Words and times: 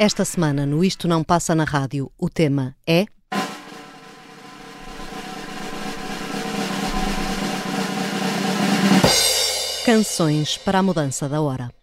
Esta 0.00 0.24
semana, 0.24 0.64
no 0.64 0.84
Isto 0.84 1.08
Não 1.08 1.24
Passa 1.24 1.56
na 1.56 1.64
Rádio, 1.64 2.10
o 2.16 2.30
tema 2.30 2.74
é. 2.86 3.04
Canções 9.84 10.56
para 10.56 10.78
a 10.78 10.82
mudança 10.82 11.28
da 11.28 11.40
hora. 11.40 11.77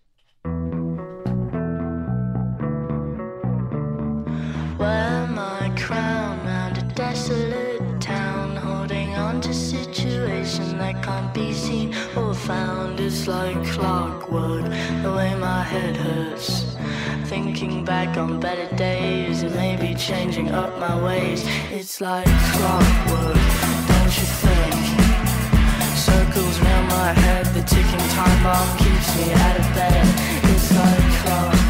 Found. 12.45 12.99
It's 12.99 13.27
like 13.27 13.57
clockwork, 13.65 14.65
the 15.01 15.11
way 15.15 15.33
my 15.35 15.63
head 15.63 15.97
hurts. 15.97 16.75
Thinking 17.25 17.83
back 17.83 18.17
on 18.17 18.39
better 18.39 18.73
days, 18.75 19.41
and 19.41 19.55
maybe 19.55 19.95
changing 19.95 20.51
up 20.51 20.77
my 20.79 20.95
ways. 21.03 21.43
It's 21.71 21.99
like 22.01 22.29
clockwork, 22.53 23.41
don't 23.89 24.13
you 24.19 24.27
think? 24.45 24.75
Circles 25.97 26.59
round 26.59 26.87
my 26.89 27.13
head, 27.23 27.45
the 27.47 27.63
ticking 27.63 28.07
time 28.13 28.39
bomb 28.43 28.77
keeps 28.77 29.09
me 29.17 29.33
out 29.33 29.57
of 29.61 29.67
bed. 29.73 30.05
It's 30.51 30.69
like 30.79 31.07
clockwork, 31.21 31.64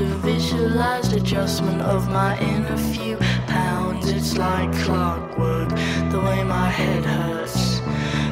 a 0.00 0.04
visualized 0.18 1.12
adjustment 1.12 1.80
of 1.82 2.08
my 2.10 2.38
inner 2.38 2.76
few 2.76 3.16
pounds. 3.46 4.08
It's 4.08 4.36
like 4.36 4.72
clockwork, 4.84 5.70
the 6.10 6.20
way 6.20 6.44
my 6.44 6.68
head 6.68 7.04
hurts. 7.04 7.80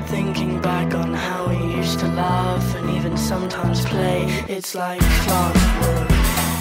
Thinking 0.08 0.60
back 0.60 0.94
on 0.94 1.12
how 1.12 1.48
we 1.48 1.56
used 1.74 1.98
to 2.00 2.08
laugh 2.08 2.74
and 2.76 2.90
even 2.90 3.16
sometimes 3.16 3.84
play. 3.84 4.26
It's 4.48 4.74
like 4.76 5.00
clockwork, 5.24 6.08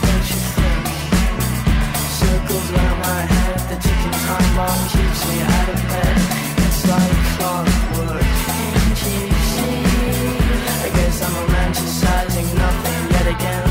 don't 0.06 0.28
you 0.32 0.42
think? 0.58 0.86
Circles 2.22 2.72
around 2.72 3.00
my 3.02 3.22
head, 3.36 3.60
the 3.70 3.78
ticking 3.86 4.18
time 4.26 4.56
bomb 4.58 4.82
keeps 4.90 5.22
me 5.30 5.38
out 5.42 5.70
of 5.70 5.82
bed. 5.92 6.18
It's 6.66 6.82
like 6.88 7.18
clockwork, 7.36 8.30
can't 8.46 9.00
you 9.06 9.30
see? 9.54 9.84
I 10.86 10.90
guess 10.98 11.22
I'm 11.22 11.34
romanticizing 11.42 12.58
nothing 12.58 13.12
yet 13.12 13.28
again. 13.36 13.65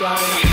slide. 0.00 0.49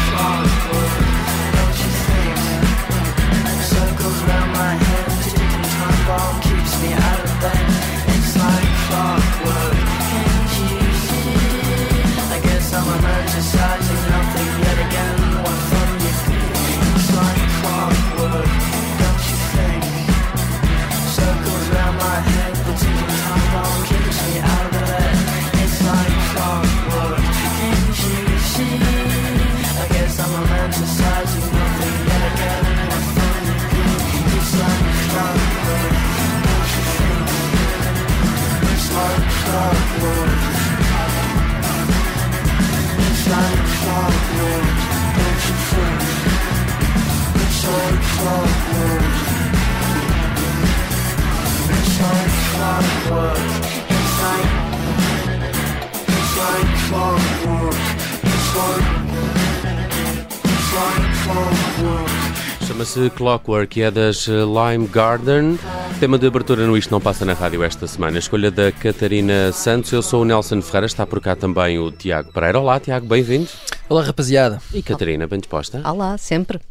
Chama-se 62.87 63.09
Clockwork 63.09 63.79
e 63.79 63.83
é 63.83 63.91
das 63.91 64.29
eh, 64.29 64.31
Lime 64.31 64.87
Garden. 64.87 65.59
Tema 65.99 66.17
de 66.17 66.25
abertura 66.25 66.65
no 66.65 66.77
Isto 66.77 66.91
Não 66.91 67.01
Passa 67.01 67.25
na 67.25 67.33
Rádio 67.33 67.61
esta 67.61 67.85
semana. 67.85 68.17
Escolha 68.17 68.49
da 68.49 68.71
Catarina 68.71 69.51
Santos. 69.51 69.91
Eu 69.91 70.01
sou 70.01 70.21
o 70.21 70.25
Nelson 70.25 70.61
Ferreira. 70.61 70.85
Está 70.85 71.05
por 71.05 71.19
cá 71.19 71.35
também 71.35 71.77
o 71.77 71.91
Tiago 71.91 72.31
Pereira. 72.31 72.57
Olá, 72.57 72.79
Tiago, 72.79 73.05
bem-vindo. 73.05 73.49
Olá, 73.89 74.03
rapaziada. 74.03 74.61
E 74.73 74.81
Catarina, 74.81 75.27
bem 75.27 75.39
disposta? 75.39 75.81
Olá, 75.83 76.17
sempre. 76.17 76.61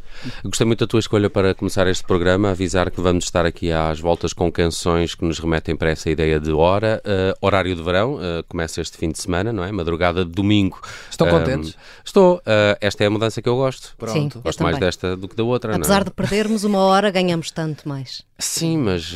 Gostei 0.44 0.66
muito 0.66 0.80
da 0.80 0.86
tua 0.86 1.00
escolha 1.00 1.28
para 1.30 1.54
começar 1.54 1.86
este 1.86 2.04
programa. 2.04 2.50
Avisar 2.50 2.90
que 2.90 3.00
vamos 3.00 3.24
estar 3.24 3.44
aqui 3.46 3.70
às 3.72 4.00
voltas 4.00 4.32
com 4.32 4.50
canções 4.50 5.14
que 5.14 5.24
nos 5.24 5.38
remetem 5.38 5.76
para 5.76 5.90
essa 5.90 6.08
ideia 6.10 6.38
de 6.40 6.52
hora. 6.52 7.00
Eh, 7.04 7.34
horário 7.40 7.74
de 7.74 7.82
verão, 7.82 8.18
eh, 8.20 8.42
começa 8.48 8.80
este 8.80 8.96
fim 8.96 9.10
de 9.10 9.18
semana, 9.20 9.52
não 9.52 9.64
é? 9.64 9.72
Madrugada 9.72 10.24
de 10.24 10.30
domingo. 10.30 10.80
Estão 11.10 11.26
Eh, 11.26 11.30
contentes? 11.30 11.76
Estou. 12.04 12.40
Eh, 12.46 12.78
esta 12.80 13.04
é 13.04 13.06
a 13.06 13.10
mudança 13.10 13.40
que 13.42 13.48
eu 13.48 13.56
gosto. 13.56 13.94
Pronto. 13.96 14.12
Sim, 14.12 14.30
eu 14.34 14.40
Gosto 14.42 14.62
mais 14.62 14.76
também. 14.76 14.86
desta 14.88 15.16
do 15.16 15.28
que 15.28 15.36
da 15.36 15.44
outra, 15.44 15.70
não 15.72 15.76
é? 15.76 15.78
Apesar 15.80 16.04
de 16.04 16.10
perdermos 16.10 16.64
uma 16.64 16.78
hora, 16.80 17.10
ganhamos 17.10 17.50
tanto 17.50 17.88
mais. 17.88 18.22
Sim, 18.38 18.76
mas 18.78 19.14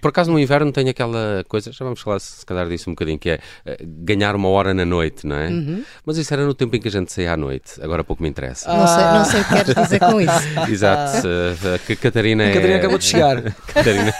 por 0.00 0.08
acaso 0.08 0.32
no 0.32 0.38
inverno 0.38 0.72
tem 0.72 0.88
aquela 0.88 1.44
coisa, 1.48 1.70
já 1.70 1.84
vamos 1.84 2.00
falar 2.00 2.18
se 2.18 2.44
calhar 2.44 2.68
disso 2.68 2.90
um 2.90 2.92
bocadinho, 2.92 3.16
que 3.18 3.30
é 3.30 3.38
ganhar 3.80 4.34
uma 4.34 4.48
hora 4.48 4.74
na 4.74 4.84
noite, 4.84 5.24
não 5.26 5.36
é? 5.36 5.48
Uhum. 5.48 5.84
Mas 6.04 6.16
isso 6.16 6.34
era 6.34 6.44
no 6.44 6.52
tempo 6.52 6.74
em 6.74 6.80
que 6.80 6.88
a 6.88 6.90
gente 6.90 7.12
saía 7.12 7.32
à 7.34 7.36
noite, 7.36 7.80
agora 7.80 8.02
pouco 8.02 8.20
me 8.20 8.28
interessa. 8.28 8.68
Não, 8.72 8.84
sei, 8.86 9.04
não 9.04 9.24
sei 9.24 9.40
o 9.42 9.44
que 9.44 9.50
queres 9.54 9.74
dizer 9.74 10.00
com 10.00 10.11
isso. 10.20 10.70
Exato, 10.70 11.26
eh, 11.26 11.78
que 11.86 11.96
Catarina 11.96 12.44
A 12.44 12.46
é. 12.48 12.52
Catarina 12.54 12.78
acabou 12.78 12.98
de 12.98 13.04
chegar. 13.04 13.42
Catarina, 13.66 14.14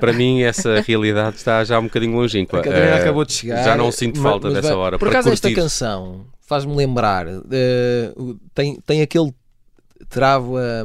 para 0.00 0.12
mim 0.12 0.42
essa 0.42 0.80
realidade 0.80 1.36
está 1.36 1.62
já 1.64 1.78
um 1.78 1.84
bocadinho 1.84 2.14
longínqua. 2.16 2.60
A 2.60 2.62
Catarina 2.62 2.90
Eh, 2.96 3.00
acabou 3.00 3.24
de 3.24 3.32
chegar. 3.32 3.64
Já 3.64 3.76
não 3.76 3.90
sinto 3.92 4.20
Mas- 4.20 4.30
falta 4.30 4.46
mas 4.48 4.54
dessa 4.56 4.68
vai- 4.68 4.76
hora. 4.76 4.98
Por 4.98 5.08
acaso, 5.08 5.30
esta 5.30 5.52
canção 5.52 6.24
faz-me 6.46 6.74
lembrar. 6.74 7.26
eh, 7.28 8.12
o- 8.16 8.36
tem, 8.54 8.78
tem 8.86 9.02
aquele 9.02 9.32
travo 10.08 10.56
a, 10.56 10.84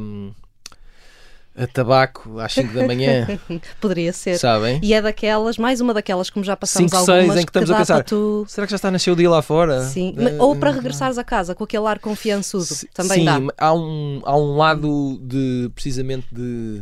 a 1.61 1.67
tabaco 1.67 2.39
às 2.39 2.53
5 2.53 2.73
da 2.73 2.87
manhã, 2.87 3.27
Poderia 3.81 4.13
ser. 4.13 4.37
sabem? 4.37 4.79
E 4.81 4.93
é 4.93 5.01
daquelas, 5.01 5.57
mais 5.57 5.81
uma 5.81 5.93
daquelas, 5.93 6.29
como 6.29 6.43
já 6.45 6.55
passamos 6.55 6.91
5, 6.91 6.97
algumas, 7.11 7.25
6 7.33 7.41
em 7.41 7.45
que 7.45 7.49
estamos 7.49 7.69
dá 7.69 7.75
a 7.75 7.79
pensar. 7.79 8.03
tu... 8.03 8.45
Será 8.47 8.65
que 8.65 8.71
já 8.71 8.75
está 8.77 8.87
a 8.87 8.91
nascer 8.91 9.11
o 9.11 9.15
dia 9.15 9.29
lá 9.29 9.41
fora? 9.41 9.83
Sim, 9.85 10.15
Eh, 10.17 10.35
ou 10.39 10.55
para 10.55 10.71
regressares 10.71 11.17
a 11.17 11.23
casa 11.23 11.53
com 11.53 11.63
aquele 11.65 11.85
ar 11.85 11.99
confiançudo, 11.99 12.63
Se- 12.65 12.87
também 12.93 13.19
sim, 13.19 13.25
dá. 13.25 13.39
Há 13.57 13.73
um, 13.73 14.21
há 14.23 14.37
um 14.37 14.55
lado 14.57 15.19
de 15.21 15.69
precisamente 15.75 16.27
de 16.31 16.81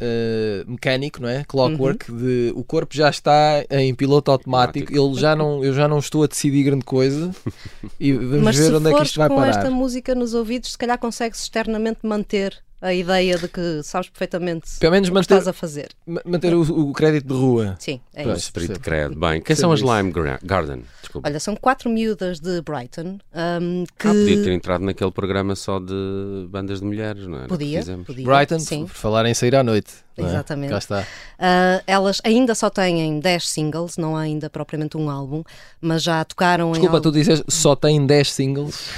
eh, 0.00 0.64
mecânico, 0.66 1.20
não 1.20 1.28
é? 1.28 1.42
Clockwork, 1.44 2.10
Uhum. 2.12 2.18
de 2.18 2.52
o 2.54 2.62
corpo 2.62 2.94
já 2.94 3.08
está 3.10 3.64
em 3.70 3.92
piloto 3.94 4.30
automático, 4.30 4.92
ele 4.92 5.14
já 5.14 5.34
não, 5.34 5.64
eu 5.64 5.72
já 5.74 5.88
não 5.88 5.98
estou 5.98 6.22
a 6.22 6.26
decidir 6.26 6.62
grande 6.62 6.84
coisa 6.84 7.34
e 7.98 8.12
vamos 8.12 8.42
Mas 8.44 8.56
ver 8.56 8.66
se 8.68 8.74
onde 8.74 8.90
é 8.90 8.94
que 8.94 9.02
isto 9.02 9.18
vai 9.18 9.28
com 9.28 9.34
parar. 9.36 9.48
esta 9.50 9.70
música 9.70 10.14
nos 10.14 10.34
ouvidos, 10.34 10.72
se 10.72 10.78
calhar 10.78 10.98
consegues 10.98 11.42
externamente 11.42 12.00
manter 12.04 12.56
a 12.80 12.92
ideia 12.94 13.36
de 13.38 13.48
que 13.48 13.82
sabes 13.82 14.08
perfeitamente 14.08 14.78
Pelo 14.78 14.92
menos 14.92 15.08
o 15.08 15.10
que 15.10 15.14
manter, 15.14 15.34
estás 15.34 15.48
a 15.48 15.52
fazer. 15.52 15.88
ma- 16.06 16.20
manter 16.24 16.54
o, 16.54 16.60
o 16.62 16.92
crédito 16.92 17.26
de 17.28 17.34
rua. 17.34 17.76
Sim, 17.78 18.00
é 18.14 18.22
Pois. 18.24 18.38
isso. 18.38 18.46
Street 18.48 18.68
percebo. 18.68 18.84
cred. 18.84 19.14
Bem, 19.18 19.32
quem 19.34 19.42
Percebo 19.42 19.60
são 19.60 19.72
as 19.72 19.80
isso. 19.80 19.96
Lime 19.96 20.12
Garden? 20.42 20.82
Desculpa. 21.00 21.28
Olha, 21.28 21.40
são 21.40 21.56
quatro 21.56 21.90
miúdas 21.90 22.38
de 22.40 22.60
Brighton 22.62 23.18
hum, 23.60 23.84
que. 23.98 24.06
Ah, 24.08 24.10
podia 24.12 24.42
ter 24.44 24.52
entrado 24.52 24.84
naquele 24.84 25.10
programa 25.10 25.54
só 25.56 25.78
de 25.78 26.46
bandas 26.50 26.80
de 26.80 26.84
mulheres, 26.86 27.26
não 27.26 27.42
é? 27.44 27.46
Podia, 27.46 27.82
podia, 28.06 28.24
Brighton, 28.24 28.58
sim. 28.60 28.86
por 28.86 28.94
falar 28.94 29.26
em 29.26 29.34
sair 29.34 29.56
à 29.56 29.62
noite. 29.64 29.92
é? 30.16 30.22
Exatamente. 30.22 30.70
Cá 30.70 30.78
está. 30.78 31.06
Ah, 31.38 31.82
elas 31.86 32.20
ainda 32.24 32.54
só 32.54 32.68
têm 32.68 33.20
10 33.20 33.48
singles, 33.48 33.96
não 33.96 34.16
há 34.16 34.20
ainda 34.22 34.50
propriamente 34.50 34.96
um 34.96 35.08
álbum, 35.08 35.42
mas 35.80 36.02
já 36.02 36.22
tocaram 36.24 36.70
Desculpa, 36.72 36.98
em. 36.98 37.00
tu 37.02 37.12
dizes 37.12 37.42
só 37.48 37.74
tem 37.74 38.04
10 38.04 38.32
singles. 38.32 38.88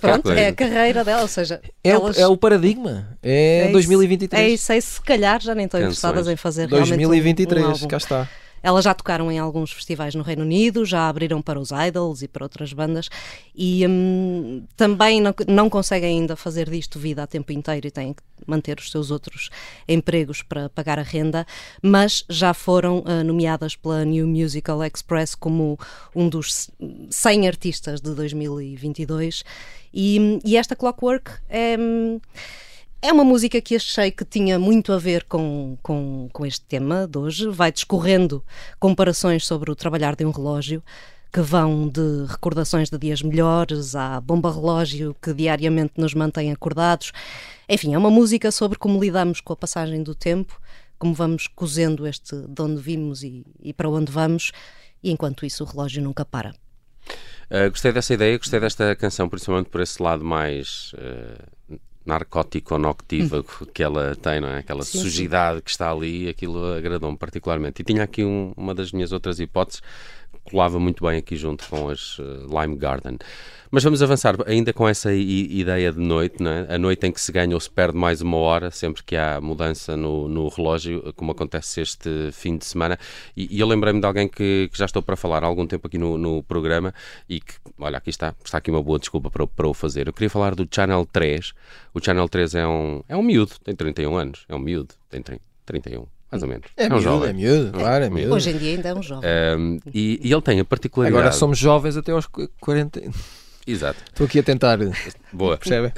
Pronto, 0.00 0.30
é 0.32 0.48
a 0.48 0.52
carreira 0.54 1.04
dela, 1.04 1.22
ou 1.22 1.28
seja, 1.28 1.60
É, 1.84 1.90
elas... 1.90 2.16
o, 2.16 2.20
é 2.20 2.26
o 2.26 2.36
paradigma. 2.36 2.87
É, 3.22 3.62
isso. 3.64 3.72
2023. 3.72 4.42
É 4.42 4.48
isso, 4.48 4.72
é 4.72 4.78
isso, 4.78 4.94
se 4.94 5.02
calhar 5.02 5.40
já 5.40 5.54
nem 5.54 5.66
estão 5.66 5.80
interessadas 5.80 6.26
em 6.28 6.36
fazer 6.36 6.68
realmente 6.68 6.94
um- 6.94 7.08
2023, 7.08 7.82
um 7.82 7.88
cá 7.88 7.96
está. 7.96 8.28
Elas 8.62 8.84
já 8.84 8.92
tocaram 8.92 9.30
em 9.30 9.38
alguns 9.38 9.72
festivais 9.72 10.14
no 10.14 10.22
Reino 10.22 10.42
Unido, 10.42 10.84
já 10.84 11.08
abriram 11.08 11.40
para 11.40 11.60
os 11.60 11.70
Idols 11.70 12.22
e 12.22 12.28
para 12.28 12.44
outras 12.44 12.72
bandas 12.72 13.08
e 13.54 13.86
hum, 13.86 14.64
também 14.76 15.20
não, 15.20 15.32
não 15.46 15.70
conseguem 15.70 16.18
ainda 16.18 16.34
fazer 16.34 16.68
disto 16.68 16.98
vida 16.98 17.22
a 17.22 17.26
tempo 17.26 17.52
inteiro 17.52 17.86
e 17.86 17.90
têm 17.90 18.12
que 18.12 18.22
manter 18.46 18.78
os 18.78 18.90
seus 18.90 19.10
outros 19.10 19.48
empregos 19.88 20.42
para 20.42 20.68
pagar 20.68 20.98
a 20.98 21.02
renda, 21.02 21.46
mas 21.80 22.24
já 22.28 22.52
foram 22.52 23.04
ah, 23.06 23.22
nomeadas 23.22 23.76
pela 23.76 24.04
New 24.04 24.26
Musical 24.26 24.82
Express 24.84 25.34
como 25.34 25.78
um 26.14 26.28
dos 26.28 26.68
100 27.10 27.46
artistas 27.46 28.00
de 28.00 28.10
2022 28.12 29.44
e, 29.94 30.40
e 30.44 30.56
esta 30.56 30.74
Clockwork 30.74 31.30
é. 31.48 31.76
hum, 31.78 32.20
é 33.00 33.12
uma 33.12 33.24
música 33.24 33.60
que 33.60 33.76
achei 33.76 34.10
que 34.10 34.24
tinha 34.24 34.58
muito 34.58 34.92
a 34.92 34.98
ver 34.98 35.24
com, 35.24 35.78
com, 35.82 36.28
com 36.32 36.44
este 36.44 36.64
tema 36.64 37.06
de 37.06 37.16
hoje. 37.16 37.48
Vai 37.48 37.70
discorrendo 37.70 38.44
comparações 38.78 39.46
sobre 39.46 39.70
o 39.70 39.76
trabalhar 39.76 40.16
de 40.16 40.24
um 40.24 40.30
relógio, 40.30 40.82
que 41.32 41.40
vão 41.40 41.88
de 41.88 42.24
recordações 42.26 42.90
de 42.90 42.98
dias 42.98 43.22
melhores 43.22 43.94
à 43.94 44.20
bomba 44.20 44.52
relógio 44.52 45.14
que 45.22 45.32
diariamente 45.32 45.94
nos 45.96 46.12
mantém 46.12 46.50
acordados. 46.50 47.12
Enfim, 47.68 47.94
é 47.94 47.98
uma 47.98 48.10
música 48.10 48.50
sobre 48.50 48.78
como 48.78 49.00
lidamos 49.00 49.40
com 49.40 49.52
a 49.52 49.56
passagem 49.56 50.02
do 50.02 50.14
tempo, 50.14 50.60
como 50.98 51.14
vamos 51.14 51.46
cozendo 51.46 52.06
este 52.06 52.34
de 52.34 52.62
onde 52.62 52.82
vimos 52.82 53.22
e, 53.22 53.46
e 53.60 53.72
para 53.72 53.88
onde 53.88 54.10
vamos, 54.10 54.50
e 55.02 55.12
enquanto 55.12 55.46
isso 55.46 55.62
o 55.62 55.66
relógio 55.66 56.02
nunca 56.02 56.24
para. 56.24 56.52
Uh, 57.50 57.70
gostei 57.70 57.92
dessa 57.92 58.12
ideia, 58.12 58.36
gostei 58.36 58.58
desta 58.58 58.96
canção, 58.96 59.28
principalmente 59.28 59.70
por 59.70 59.80
esse 59.80 60.02
lado 60.02 60.24
mais 60.24 60.92
uh, 60.94 61.78
narcótico 62.08 62.74
ou 62.74 62.80
noctívago 62.80 63.46
que 63.72 63.82
ela 63.82 64.16
tem, 64.16 64.40
não 64.40 64.48
é? 64.48 64.58
Aquela 64.58 64.82
Sim, 64.82 65.00
sujidade 65.00 65.60
que 65.62 65.70
está 65.70 65.90
ali, 65.92 66.28
aquilo 66.28 66.72
agradou-me 66.74 67.16
particularmente. 67.16 67.82
E 67.82 67.84
tinha 67.84 68.02
aqui 68.02 68.24
um- 68.24 68.52
uma 68.56 68.74
das 68.74 68.90
minhas 68.92 69.12
outras 69.12 69.38
hipóteses 69.38 69.82
colava 70.50 70.78
muito 70.78 71.04
bem 71.04 71.18
aqui 71.18 71.36
junto 71.36 71.68
com 71.68 71.88
as 71.88 72.18
uh, 72.18 72.46
Lime 72.48 72.76
Garden. 72.76 73.18
Mas 73.70 73.84
vamos 73.84 74.02
avançar 74.02 74.34
ainda 74.46 74.72
com 74.72 74.88
essa 74.88 75.12
ideia 75.12 75.92
de 75.92 76.00
noite, 76.00 76.42
não 76.42 76.50
é? 76.50 76.74
A 76.74 76.78
noite 76.78 77.06
em 77.06 77.12
que 77.12 77.20
se 77.20 77.30
ganha 77.30 77.54
ou 77.54 77.60
se 77.60 77.70
perde 77.70 77.98
mais 77.98 78.22
uma 78.22 78.38
hora, 78.38 78.70
sempre 78.70 79.02
que 79.02 79.14
há 79.14 79.40
mudança 79.42 79.94
no, 79.94 80.26
no 80.26 80.48
relógio, 80.48 81.12
como 81.14 81.32
acontece 81.32 81.82
este 81.82 82.32
fim 82.32 82.56
de 82.56 82.64
semana. 82.64 82.98
E, 83.36 83.54
e 83.54 83.60
eu 83.60 83.66
lembrei-me 83.66 84.00
de 84.00 84.06
alguém 84.06 84.26
que, 84.26 84.70
que 84.72 84.78
já 84.78 84.86
estou 84.86 85.02
para 85.02 85.16
falar 85.16 85.44
há 85.44 85.46
algum 85.46 85.66
tempo 85.66 85.86
aqui 85.86 85.98
no, 85.98 86.16
no 86.16 86.42
programa 86.42 86.94
e 87.28 87.40
que, 87.40 87.54
olha, 87.78 87.98
aqui 87.98 88.08
está, 88.08 88.34
está 88.42 88.56
aqui 88.56 88.70
uma 88.70 88.82
boa 88.82 88.98
desculpa 88.98 89.30
para, 89.30 89.46
para 89.46 89.68
o 89.68 89.74
fazer. 89.74 90.08
Eu 90.08 90.14
queria 90.14 90.30
falar 90.30 90.54
do 90.54 90.66
Channel 90.70 91.04
3. 91.04 91.52
O 91.92 92.02
Channel 92.02 92.26
3 92.26 92.54
é 92.54 92.66
um, 92.66 93.02
é 93.06 93.16
um 93.16 93.22
miúdo, 93.22 93.52
tem 93.62 93.76
31 93.76 94.16
anos, 94.16 94.46
é 94.48 94.54
um 94.54 94.58
miúdo, 94.58 94.94
tem 95.10 95.20
30, 95.20 95.42
31, 95.66 96.06
mais 96.30 96.42
ou 96.42 96.48
menos. 96.48 96.66
É, 96.76 96.86
um 96.86 96.88
miúdo, 96.90 97.02
jovem. 97.02 97.30
é 97.30 97.32
miúdo, 97.32 97.72
claro, 97.78 98.04
é 98.04 98.10
miúdo. 98.10 98.34
Hoje 98.34 98.50
em 98.50 98.58
dia 98.58 98.70
ainda 98.76 98.88
é 98.90 98.94
um 98.94 99.02
jovem. 99.02 99.30
Um, 99.58 99.78
e, 99.94 100.20
e 100.22 100.32
ele 100.32 100.42
tem 100.42 100.60
a 100.60 100.64
particularidade. 100.64 101.18
Agora 101.20 101.32
somos 101.34 101.58
jovens 101.58 101.96
até 101.96 102.12
aos 102.12 102.26
qu- 102.26 102.48
40. 102.60 103.02
Exato. 103.66 103.98
Estou 104.08 104.24
aqui 104.26 104.38
a 104.38 104.42
tentar. 104.42 104.78
Boa. 105.30 105.58
Percebe? 105.58 105.92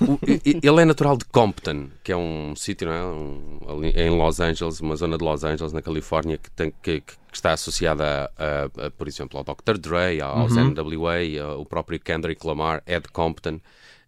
Um, 0.00 0.12
o- 0.12 0.18
ele 0.24 0.82
é 0.82 0.84
natural 0.84 1.16
de 1.16 1.24
Compton, 1.24 1.88
que 2.04 2.12
é 2.12 2.16
um 2.16 2.54
sítio 2.54 2.86
não 2.86 2.94
é? 2.94 3.04
Um- 3.04 3.58
ali 3.68 3.88
em 4.00 4.10
Los 4.10 4.38
Angeles, 4.38 4.78
uma 4.80 4.94
zona 4.94 5.18
de 5.18 5.24
Los 5.24 5.42
Angeles, 5.42 5.72
na 5.72 5.82
Califórnia, 5.82 6.38
que, 6.38 6.48
tem, 6.52 6.72
que, 6.80 7.00
que 7.00 7.12
está 7.32 7.52
associada, 7.52 8.30
a, 8.38 8.44
a- 8.82 8.86
a, 8.86 8.90
por 8.92 9.08
exemplo, 9.08 9.38
ao 9.38 9.44
Dr. 9.44 9.76
Dre, 9.76 10.20
aos 10.20 10.52
NWA, 10.56 11.16
ao 11.56 11.66
próprio 11.66 11.98
Kendrick 11.98 12.46
Lamar, 12.46 12.80
é 12.86 13.00
de 13.00 13.08
Compton. 13.08 13.58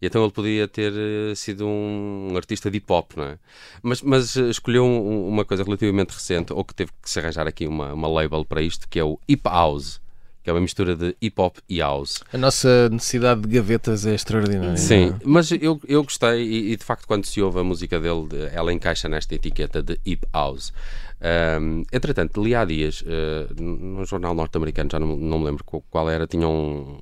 E 0.00 0.06
então 0.06 0.22
ele 0.22 0.32
podia 0.32 0.68
ter 0.68 0.92
eh, 0.94 1.34
sido 1.34 1.66
um, 1.66 2.32
artista 2.36 2.70
de 2.70 2.76
hip 2.78 2.92
hop, 2.92 3.12
não 3.16 3.24
é? 3.24 3.38
Mas, 3.82 4.00
mas 4.02 4.36
eh, 4.36 4.48
escolheu 4.48 4.84
um- 4.84 5.28
uma 5.28 5.44
coisa 5.44 5.64
relativamente 5.64 6.10
recente, 6.12 6.52
ou 6.52 6.64
que 6.64 6.74
teve 6.74 6.90
que 7.02 7.10
se 7.10 7.18
arranjar 7.18 7.46
aqui 7.48 7.66
uma, 7.66 7.92
uma 7.92 8.08
label 8.08 8.44
para 8.44 8.62
isto, 8.62 8.86
que 8.88 8.98
é 8.98 9.04
o 9.04 9.18
Hip 9.28 9.42
House, 9.48 10.00
que 10.44 10.48
é 10.50 10.52
uma 10.52 10.60
mistura 10.60 10.94
de 10.96 11.16
hip 11.20 11.38
hop 11.40 11.56
e 11.68 11.80
house. 11.80 12.22
A 12.32 12.38
nossa 12.38 12.88
necessidade 12.90 13.40
de 13.42 13.48
gavetas 13.48 14.06
é 14.06 14.14
extraordinária. 14.14 14.76
Sim, 14.76 15.14
mas 15.24 15.50
eu, 15.50 15.80
eu 15.86 16.02
gostei 16.04 16.42
e, 16.42 16.72
e, 16.72 16.76
de 16.76 16.84
facto 16.84 17.04
quando 17.06 17.26
se 17.26 17.42
ouve 17.42 17.58
a 17.58 17.64
música 17.64 17.98
dele, 18.00 18.26
de- 18.28 18.46
ela 18.54 18.72
encaixa 18.72 19.08
nesta 19.08 19.34
etiqueta 19.34 19.82
de 19.82 19.98
hip 20.06 20.24
house. 20.32 20.72
Um, 21.20 21.82
entretanto, 21.92 22.42
li 22.42 22.54
há 22.54 22.64
dias, 22.64 23.02
uh, 23.02 23.60
num 23.60 24.04
jornal 24.04 24.34
norte-americano, 24.34 24.88
já 24.90 25.00
não, 25.00 25.16
não 25.16 25.38
me 25.40 25.46
lembro 25.46 25.64
qual, 25.64 26.08
era, 26.08 26.26
tinha 26.26 26.46
um, 26.46 27.00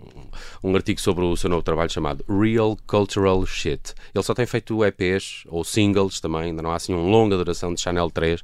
um 0.64 0.74
artigo 0.74 1.00
sobre 1.00 1.24
o 1.24 1.36
seu 1.36 1.50
novo 1.50 1.62
trabalho 1.62 1.90
chamado 1.90 2.24
Real 2.28 2.76
Cultural 2.86 3.44
Shit. 3.44 3.94
Ele 4.14 4.24
só 4.24 4.32
tem 4.32 4.46
feito 4.46 4.84
EPs 4.84 5.44
ou 5.46 5.64
singles 5.64 6.20
também, 6.20 6.44
ainda 6.44 6.62
não 6.62 6.70
há 6.70 6.76
assim 6.76 6.94
um 6.94 7.10
longa 7.10 7.36
duração 7.36 7.74
de 7.74 7.80
Chanel 7.80 8.10
3 8.10 8.42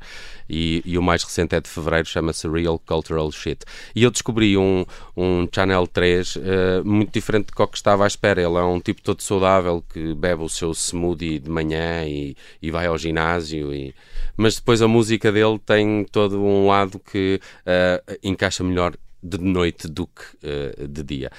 e, 0.48 0.82
e 0.84 0.98
o 0.98 1.02
mais 1.02 1.22
recente 1.22 1.54
é 1.54 1.60
de 1.60 1.68
fevereiro, 1.68 2.06
chama-se 2.06 2.46
Real 2.48 2.78
Cultural 2.78 3.30
Shit. 3.32 3.64
E 3.94 4.02
eu 4.02 4.10
descobri 4.10 4.56
um, 4.58 4.84
um 5.16 5.48
Chanel 5.52 5.86
3 5.86 6.36
uh, 6.36 6.40
muito 6.84 7.12
diferente 7.12 7.46
do 7.46 7.66
que 7.66 7.76
estava 7.76 8.04
à 8.04 8.06
espera. 8.06 8.42
Ele 8.42 8.56
é 8.56 8.62
um 8.62 8.78
tipo 8.78 9.00
todo 9.00 9.22
saudável 9.22 9.82
que 9.92 10.14
bebe 10.14 10.42
o 10.42 10.48
seu 10.48 10.72
smoothie 10.72 11.38
de 11.38 11.50
manhã 11.50 12.04
e, 12.04 12.36
e 12.60 12.70
vai 12.70 12.86
ao 12.86 12.98
ginásio, 12.98 13.72
e... 13.72 13.94
mas 14.36 14.56
depois 14.56 14.82
a 14.82 14.88
música 14.88 15.32
dele 15.32 15.58
tem 15.64 16.04
todo 16.10 16.42
um 16.42 16.66
lado 16.66 16.98
que 16.98 17.40
uh, 17.66 18.18
encaixa 18.22 18.62
melhor 18.62 18.94
de 19.22 19.38
noite 19.38 19.86
do 19.86 20.06
que 20.06 20.22
uh, 20.42 20.88
de 20.88 21.02
dia. 21.04 21.30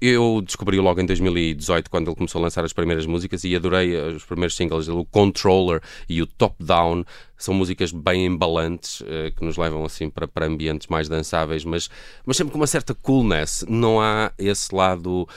Eu, 0.00 0.42
descobri 0.44 0.78
logo 0.78 1.00
em 1.00 1.04
2018, 1.04 1.90
quando 1.90 2.08
ele 2.08 2.16
começou 2.16 2.38
a 2.38 2.44
lançar 2.44 2.64
as 2.64 2.72
primeiras 2.72 3.04
músicas, 3.04 3.44
e 3.44 3.54
adorei 3.54 3.94
os 3.96 4.24
primeiros 4.24 4.56
singles, 4.56 4.88
o 4.88 5.04
Controller 5.04 5.82
e 6.08 6.22
o 6.22 6.26
Top 6.26 6.56
Down. 6.58 7.04
São 7.36 7.52
músicas 7.52 7.92
bem 7.92 8.24
embalantes, 8.26 9.00
uh, 9.02 9.30
que 9.36 9.44
nos 9.44 9.58
levam 9.58 9.84
assim 9.84 10.08
para, 10.08 10.26
para 10.26 10.46
ambientes 10.46 10.86
mais 10.88 11.08
dançáveis, 11.08 11.64
mas, 11.64 11.90
mas 12.24 12.36
sempre 12.36 12.52
com 12.52 12.58
uma 12.58 12.66
certa 12.66 12.94
coolness. 12.94 13.64
Não 13.68 14.00
há 14.00 14.32
esse 14.38 14.74
lado 14.74 15.28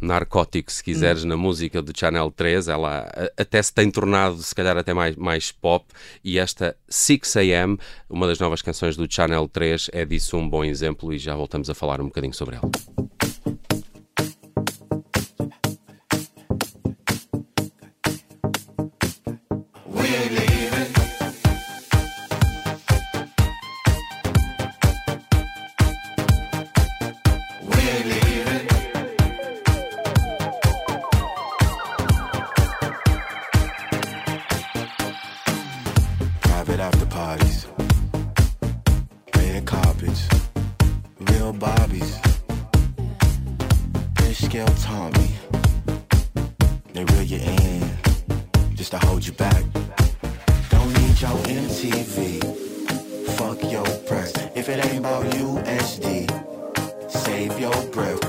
narcótico, 0.00 0.70
se 0.70 0.82
quiseres, 0.82 1.24
na 1.24 1.36
música 1.36 1.82
do 1.82 1.92
Channel 1.96 2.30
3. 2.30 2.68
Ela 2.68 3.08
até 3.36 3.62
se 3.62 3.72
tem 3.72 3.90
tornado, 3.90 4.42
se 4.42 4.54
calhar, 4.54 4.76
até 4.76 4.94
mais, 4.94 5.16
mais 5.16 5.50
pop. 5.52 5.84
E 6.24 6.38
esta 6.38 6.76
6am, 6.90 7.78
uma 8.08 8.26
das 8.26 8.38
novas 8.38 8.62
canções 8.62 8.96
do 8.96 9.10
Channel 9.10 9.48
3, 9.48 9.90
é 9.92 10.04
disso 10.04 10.36
um 10.36 10.48
bom 10.48 10.64
exemplo. 10.64 11.12
E 11.12 11.18
já 11.18 11.34
voltamos 11.34 11.68
a 11.70 11.74
falar 11.74 12.00
um 12.00 12.06
bocadinho 12.06 12.34
sobre 12.34 12.56
ela. 12.56 13.07
About 54.98 55.24
USD, 55.26 56.28
save 57.08 57.60
your 57.60 57.82
breath. 57.92 58.27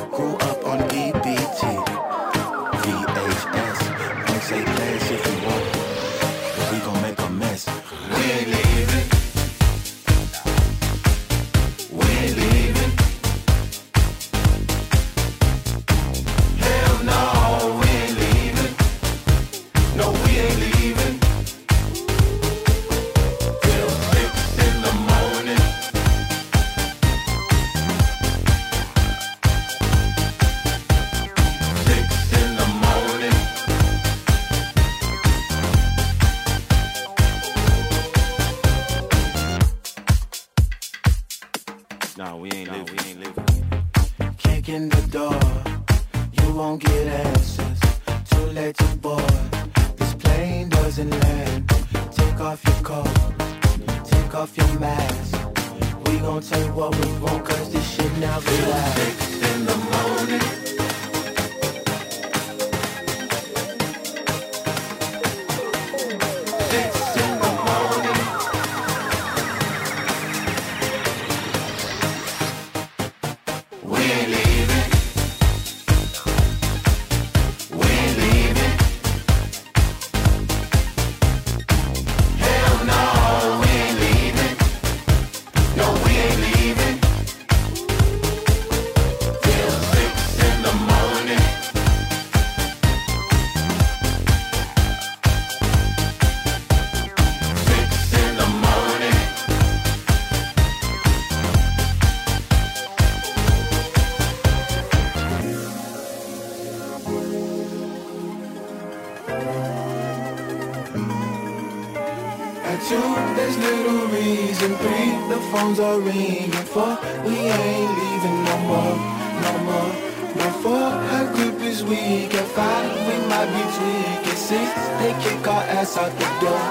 Are 115.83 116.00
ringing. 116.00 116.51
Four, 116.51 116.98
we 117.25 117.36
ain't 117.36 117.91
leaving 118.00 118.43
no 118.43 118.57
more, 118.69 118.95
no 119.43 119.53
more. 119.67 119.91
No 120.36 120.48
four, 120.62 120.89
how 121.09 121.31
good 121.36 121.62
is 121.62 121.83
week? 121.83 122.33
At 122.33 122.48
five, 122.48 122.91
we 123.07 123.15
might 123.27 123.50
be 123.55 123.63
tweaking. 123.75 124.38
Six, 124.38 124.71
they 125.00 125.13
kick 125.24 125.48
our 125.48 125.63
ass 125.63 125.98
out 125.98 126.12
the 126.12 126.29
door, 126.41 126.65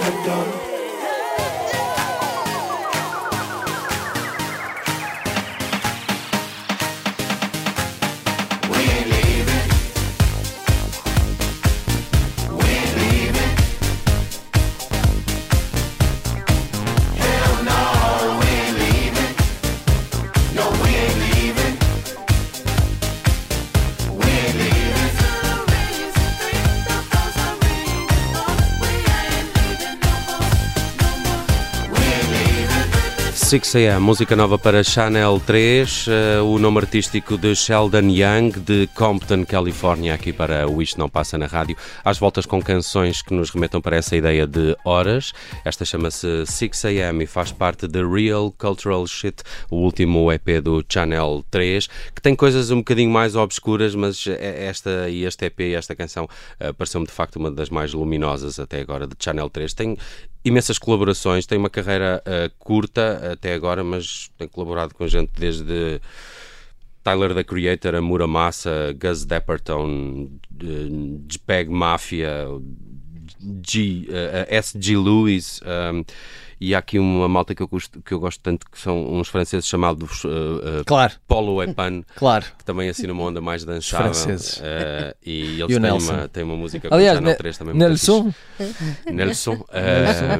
the 0.00 0.10
door. 0.24 0.73
6 33.44 33.76
AM, 33.76 34.00
música 34.02 34.34
nova 34.34 34.58
para 34.58 34.82
Chanel 34.82 35.38
3, 35.38 36.06
eh, 36.08 36.40
o 36.40 36.58
nome 36.58 36.78
artístico 36.78 37.36
de 37.36 37.54
Sheldon 37.54 38.08
Young, 38.08 38.52
de 38.58 38.86
Compton, 38.94 39.44
Califórnia, 39.44 40.14
aqui 40.14 40.32
para 40.32 40.66
o 40.66 40.80
Isto 40.80 40.98
Não 40.98 41.10
Passa 41.10 41.36
na 41.36 41.44
Rádio, 41.44 41.76
às 42.02 42.18
voltas 42.18 42.46
com 42.46 42.62
canções 42.62 43.20
que 43.20 43.34
nos 43.34 43.50
remetam 43.50 43.82
para 43.82 43.98
essa 43.98 44.16
ideia 44.16 44.46
de 44.46 44.74
horas. 44.82 45.34
Esta 45.62 45.84
chama-se 45.84 46.46
6 46.46 46.86
AM 46.86 47.22
e 47.22 47.26
faz 47.26 47.52
parte 47.52 47.86
de 47.86 48.02
Real 48.02 48.50
Cultural 48.50 49.06
Shit, 49.06 49.42
o 49.70 49.76
último 49.76 50.32
EP 50.32 50.62
do 50.62 50.82
Chanel 50.88 51.44
3, 51.50 51.86
que 52.14 52.22
tem 52.22 52.34
coisas 52.34 52.70
um 52.70 52.78
bocadinho 52.78 53.10
mais 53.10 53.36
obscuras, 53.36 53.94
mas 53.94 54.26
eh, 54.26 54.68
esta 54.68 55.10
e 55.10 55.24
este 55.24 55.44
EP 55.44 55.60
esta 55.76 55.94
canção 55.94 56.26
eh, 56.58 56.72
pareceu-me 56.72 57.06
de 57.06 57.12
facto 57.12 57.36
uma 57.36 57.50
das 57.50 57.68
mais 57.68 57.92
luminosas 57.92 58.58
até 58.58 58.80
agora 58.80 59.06
de 59.06 59.14
Chanel 59.18 59.50
3. 59.50 59.74
Tem 59.74 59.98
imensas 60.44 60.78
colaborações, 60.78 61.46
tem 61.46 61.56
uma 61.56 61.70
carreira 61.70 62.22
eh, 62.24 62.50
curta 62.58 63.32
até 63.32 63.54
agora, 63.54 63.82
mas 63.82 64.30
tem 64.36 64.46
colaborado 64.46 64.94
com 64.94 65.08
gente 65.08 65.30
desde 65.38 66.00
Tyler 67.02 67.34
the 67.34 67.44
Creator, 67.44 67.94
a 67.94 68.00
Muramasa, 68.02 68.94
Gus 68.98 69.24
Dapperton, 69.24 70.30
eh, 70.62 71.26
JPEG 71.26 71.70
Mafia, 71.70 72.46
G, 73.66 74.06
eh, 74.10 74.46
S.G. 74.50 74.96
Lewis, 74.96 75.60
um, 75.62 76.04
e 76.68 76.74
há 76.74 76.78
aqui 76.78 76.98
uma 76.98 77.28
malta 77.28 77.54
que 77.54 77.62
eu, 77.62 77.68
gosto, 77.68 78.00
que 78.02 78.12
eu 78.12 78.18
gosto 78.20 78.40
tanto, 78.40 78.66
que 78.70 78.78
são 78.78 79.12
uns 79.14 79.28
franceses 79.28 79.66
chamados 79.66 80.24
eh, 80.24 80.28
eh, 80.80 80.84
Claro, 80.86 81.12
Polo 81.26 81.62
Epan, 81.62 82.02
claro. 82.16 82.44
que 82.58 82.64
também 82.64 82.88
assina 82.88 83.12
uma 83.12 83.22
onda 83.24 83.40
mais 83.40 83.64
dançável. 83.64 84.12
franceses. 84.14 84.60
eh, 84.62 85.14
e 85.24 85.40
eles 85.60 85.60
E 85.60 85.64
o 85.64 85.68
têm, 85.68 85.80
Nelson. 85.80 86.12
uma, 86.12 86.28
têm 86.28 86.42
uma 86.44 86.56
música 86.56 86.88
com 86.88 86.94
Aliás, 86.94 87.16
Channel 87.18 87.30
Ne- 87.32 87.36
3 87.38 87.58
também 87.58 87.74
muito 87.74 87.88
Nelson. 87.88 88.32
Nelson. 89.06 89.64
Eh, 89.72 90.38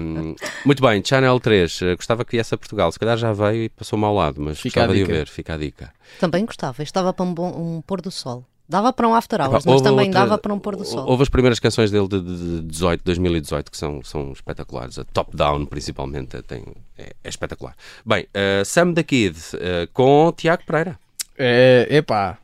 muito 0.64 0.82
bem, 0.82 1.02
Channel 1.04 1.38
3. 1.40 1.82
eh, 1.82 1.96
gostava 1.96 2.24
que 2.24 2.32
viesse 2.32 2.54
a 2.54 2.58
Portugal. 2.58 2.90
Se 2.92 2.98
calhar 2.98 3.16
já 3.16 3.32
veio 3.32 3.64
e 3.64 3.68
passou-me 3.68 4.04
ao 4.04 4.14
lado, 4.14 4.40
mas 4.40 4.58
Fica 4.60 4.80
gostava 4.80 4.94
de 4.96 5.02
o 5.02 5.06
ver. 5.06 5.28
Fica 5.28 5.54
a 5.54 5.56
dica. 5.58 5.92
Também 6.20 6.44
gostava. 6.44 6.82
Estava 6.82 7.12
para 7.12 7.24
um, 7.24 7.34
bom, 7.34 7.50
um 7.76 7.82
pôr 7.82 8.00
do 8.00 8.10
sol. 8.10 8.44
Dava 8.66 8.92
para 8.94 9.06
um 9.06 9.14
after 9.14 9.40
hours, 9.40 9.62
Epá, 9.62 9.72
mas 9.72 9.82
também 9.82 10.06
outra- 10.06 10.20
dava 10.20 10.38
para 10.38 10.54
um 10.54 10.58
pôr 10.58 10.74
do 10.76 10.84
sol. 10.86 11.06
Houve 11.06 11.22
as 11.22 11.28
primeiras 11.28 11.60
canções 11.60 11.90
dele 11.90 12.08
de, 12.08 12.20
de, 12.20 12.36
de 12.36 12.60
18, 12.62 13.02
2018 13.04 13.70
que 13.70 13.76
são, 13.76 14.02
são 14.02 14.32
espetaculares. 14.32 14.98
A 14.98 15.04
Top 15.04 15.36
Down, 15.36 15.66
principalmente, 15.66 16.40
tem, 16.42 16.64
é, 16.96 17.12
é 17.22 17.28
espetacular. 17.28 17.74
Bem, 18.06 18.26
eh, 18.32 18.62
Sam 18.64 18.94
the 18.94 19.02
Kid 19.02 19.36
eh, 19.54 19.86
com 19.92 20.32
Tiago 20.34 20.62
Pereira. 20.66 20.98
é, 21.36 21.86
epá, 21.90 22.38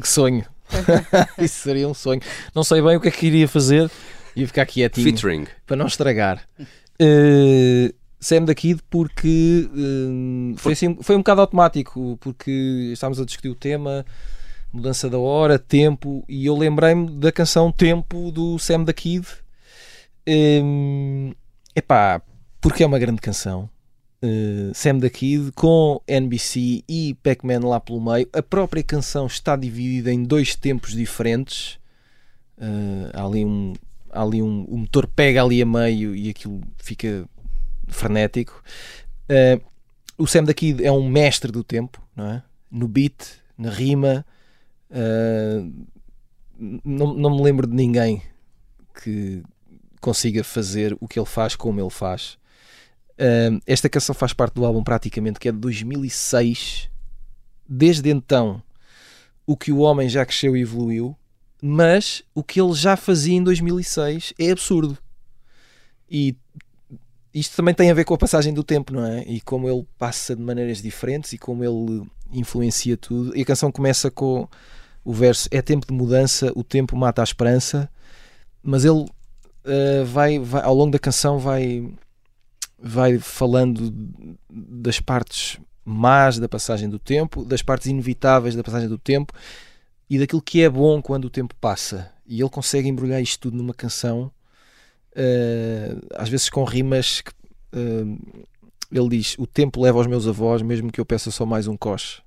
que 0.00 0.08
sonho. 0.08 0.44
Isso 1.38 1.62
seria 1.62 1.88
um 1.88 1.94
sonho. 1.94 2.20
Não 2.54 2.62
sei 2.62 2.80
bem 2.80 2.96
o 2.96 3.00
que 3.00 3.08
é 3.08 3.10
que 3.10 3.26
iria 3.26 3.48
fazer. 3.48 3.90
Ia 4.36 4.46
ficar 4.46 4.66
quietinho 4.66 5.08
Featuring. 5.10 5.46
para 5.66 5.76
não 5.76 5.86
estragar. 5.86 6.42
Eh, 7.00 7.92
Sam 8.20 8.44
da 8.44 8.54
Kid 8.54 8.80
porque 8.88 9.68
eh, 9.74 10.54
foi, 10.58 10.72
assim, 10.74 10.96
foi 11.02 11.14
um 11.16 11.20
bocado 11.20 11.40
automático, 11.40 12.16
porque 12.20 12.90
estávamos 12.92 13.20
a 13.20 13.24
discutir 13.24 13.48
o 13.48 13.54
tema, 13.54 14.04
mudança 14.72 15.08
da 15.08 15.18
hora, 15.18 15.58
tempo, 15.58 16.24
e 16.28 16.46
eu 16.46 16.56
lembrei-me 16.56 17.10
da 17.18 17.32
canção 17.32 17.72
Tempo 17.72 18.30
do 18.30 18.58
Sam 18.58 18.84
da 18.84 18.92
Kid. 18.92 19.26
Eh, 20.26 20.62
epá, 21.74 22.20
porque 22.60 22.82
é 22.82 22.86
uma 22.86 22.98
grande 22.98 23.20
canção. 23.20 23.68
Eh, 24.22 24.72
Sam 24.74 24.98
da 24.98 25.10
Kid 25.10 25.52
com 25.52 26.00
NBC 26.06 26.82
e 26.88 27.14
Pac-Man 27.22 27.60
lá 27.66 27.80
pelo 27.80 28.00
meio. 28.00 28.28
A 28.32 28.42
própria 28.42 28.82
canção 28.82 29.26
está 29.26 29.56
dividida 29.56 30.12
em 30.12 30.22
dois 30.22 30.54
tempos 30.54 30.92
diferentes. 30.92 31.78
Eh, 32.58 33.10
há 33.12 33.24
ali 33.24 33.44
um, 33.44 33.74
há 34.10 34.22
ali 34.22 34.42
um, 34.42 34.64
o 34.64 34.78
motor 34.78 35.06
pega 35.06 35.42
ali 35.42 35.62
a 35.62 35.66
meio 35.66 36.14
e 36.14 36.30
aquilo 36.30 36.60
fica 36.78 37.28
frenético. 37.88 38.62
Eh, 39.28 39.60
o 40.18 40.26
Sam 40.26 40.44
da 40.44 40.54
Kid 40.54 40.84
é 40.84 40.90
um 40.90 41.08
mestre 41.08 41.52
do 41.52 41.62
tempo, 41.62 42.02
não 42.16 42.26
é? 42.30 42.42
No 42.70 42.88
beat, 42.88 43.38
na 43.56 43.70
rima. 43.70 44.24
Eh, 44.96 45.62
não, 46.58 47.12
não 47.12 47.36
me 47.36 47.42
lembro 47.42 47.66
de 47.66 47.74
ninguém 47.74 48.22
que 49.02 49.42
consiga 50.00 50.42
fazer 50.42 50.96
o 50.98 51.06
que 51.06 51.18
ele 51.18 51.26
faz 51.26 51.54
como 51.54 51.78
ele 51.78 51.90
faz. 51.90 52.38
Eh, 53.18 53.50
esta 53.66 53.90
canção 53.90 54.14
faz 54.14 54.32
parte 54.32 54.54
do 54.54 54.64
álbum 54.64 54.82
praticamente 54.82 55.38
que 55.38 55.48
é 55.48 55.52
de 55.52 55.58
2006. 55.58 56.88
Desde 57.68 58.08
então, 58.08 58.62
o 59.46 59.54
que 59.54 59.70
o 59.70 59.78
homem 59.78 60.08
já 60.08 60.24
cresceu 60.24 60.56
e 60.56 60.62
evoluiu, 60.62 61.14
mas 61.60 62.22
o 62.34 62.42
que 62.42 62.60
ele 62.60 62.72
já 62.72 62.96
fazia 62.96 63.34
em 63.34 63.42
2006 63.42 64.32
é 64.38 64.50
absurdo. 64.50 64.96
E 66.10 66.36
isto 67.34 67.54
também 67.54 67.74
tem 67.74 67.90
a 67.90 67.94
ver 67.94 68.04
com 68.04 68.14
a 68.14 68.18
passagem 68.18 68.54
do 68.54 68.64
tempo, 68.64 68.94
não 68.94 69.04
é? 69.04 69.24
E 69.24 69.42
como 69.42 69.68
ele 69.68 69.86
passa 69.98 70.34
de 70.34 70.40
maneiras 70.40 70.80
diferentes 70.80 71.34
e 71.34 71.38
como 71.38 71.62
ele 71.62 72.06
influencia 72.32 72.96
tudo. 72.96 73.36
E 73.36 73.42
a 73.42 73.44
canção 73.44 73.70
começa 73.70 74.10
com 74.10 74.48
o 75.06 75.12
verso: 75.12 75.48
É 75.52 75.62
tempo 75.62 75.86
de 75.86 75.94
mudança, 75.94 76.52
o 76.56 76.64
tempo 76.64 76.96
mata 76.96 77.22
a 77.22 77.24
esperança. 77.24 77.88
Mas 78.60 78.84
ele 78.84 79.06
eh, 79.64 80.02
vai, 80.04 80.40
vai, 80.40 80.62
ao 80.64 80.74
longo 80.74 80.90
da 80.90 80.98
canção, 80.98 81.38
vai, 81.38 81.88
vai 82.76 83.16
falando 83.18 83.94
das 84.50 84.98
partes 84.98 85.60
más 85.84 86.40
da 86.40 86.48
passagem 86.48 86.88
do 86.88 86.98
tempo, 86.98 87.44
das 87.44 87.62
partes 87.62 87.86
inevitáveis 87.86 88.56
da 88.56 88.64
passagem 88.64 88.88
do 88.88 88.98
tempo 88.98 89.32
e 90.10 90.18
daquilo 90.18 90.42
que 90.42 90.62
é 90.62 90.68
bom 90.68 91.00
quando 91.00 91.26
o 91.26 91.30
tempo 91.30 91.54
passa. 91.60 92.10
E 92.26 92.40
ele 92.40 92.50
consegue 92.50 92.88
embrulhar 92.88 93.22
isto 93.22 93.42
tudo 93.42 93.56
numa 93.56 93.72
canção, 93.72 94.32
eh, 95.14 95.96
às 96.16 96.28
vezes 96.28 96.50
com 96.50 96.64
rimas 96.64 97.20
que, 97.20 97.30
eh, 97.72 98.04
ele 98.90 99.08
diz: 99.10 99.36
O 99.38 99.46
tempo 99.46 99.80
leva 99.80 99.98
aos 99.98 100.08
meus 100.08 100.26
avós, 100.26 100.62
mesmo 100.62 100.90
que 100.90 101.00
eu 101.00 101.06
peça 101.06 101.30
só 101.30 101.46
mais 101.46 101.68
um 101.68 101.76
coche. 101.76 102.25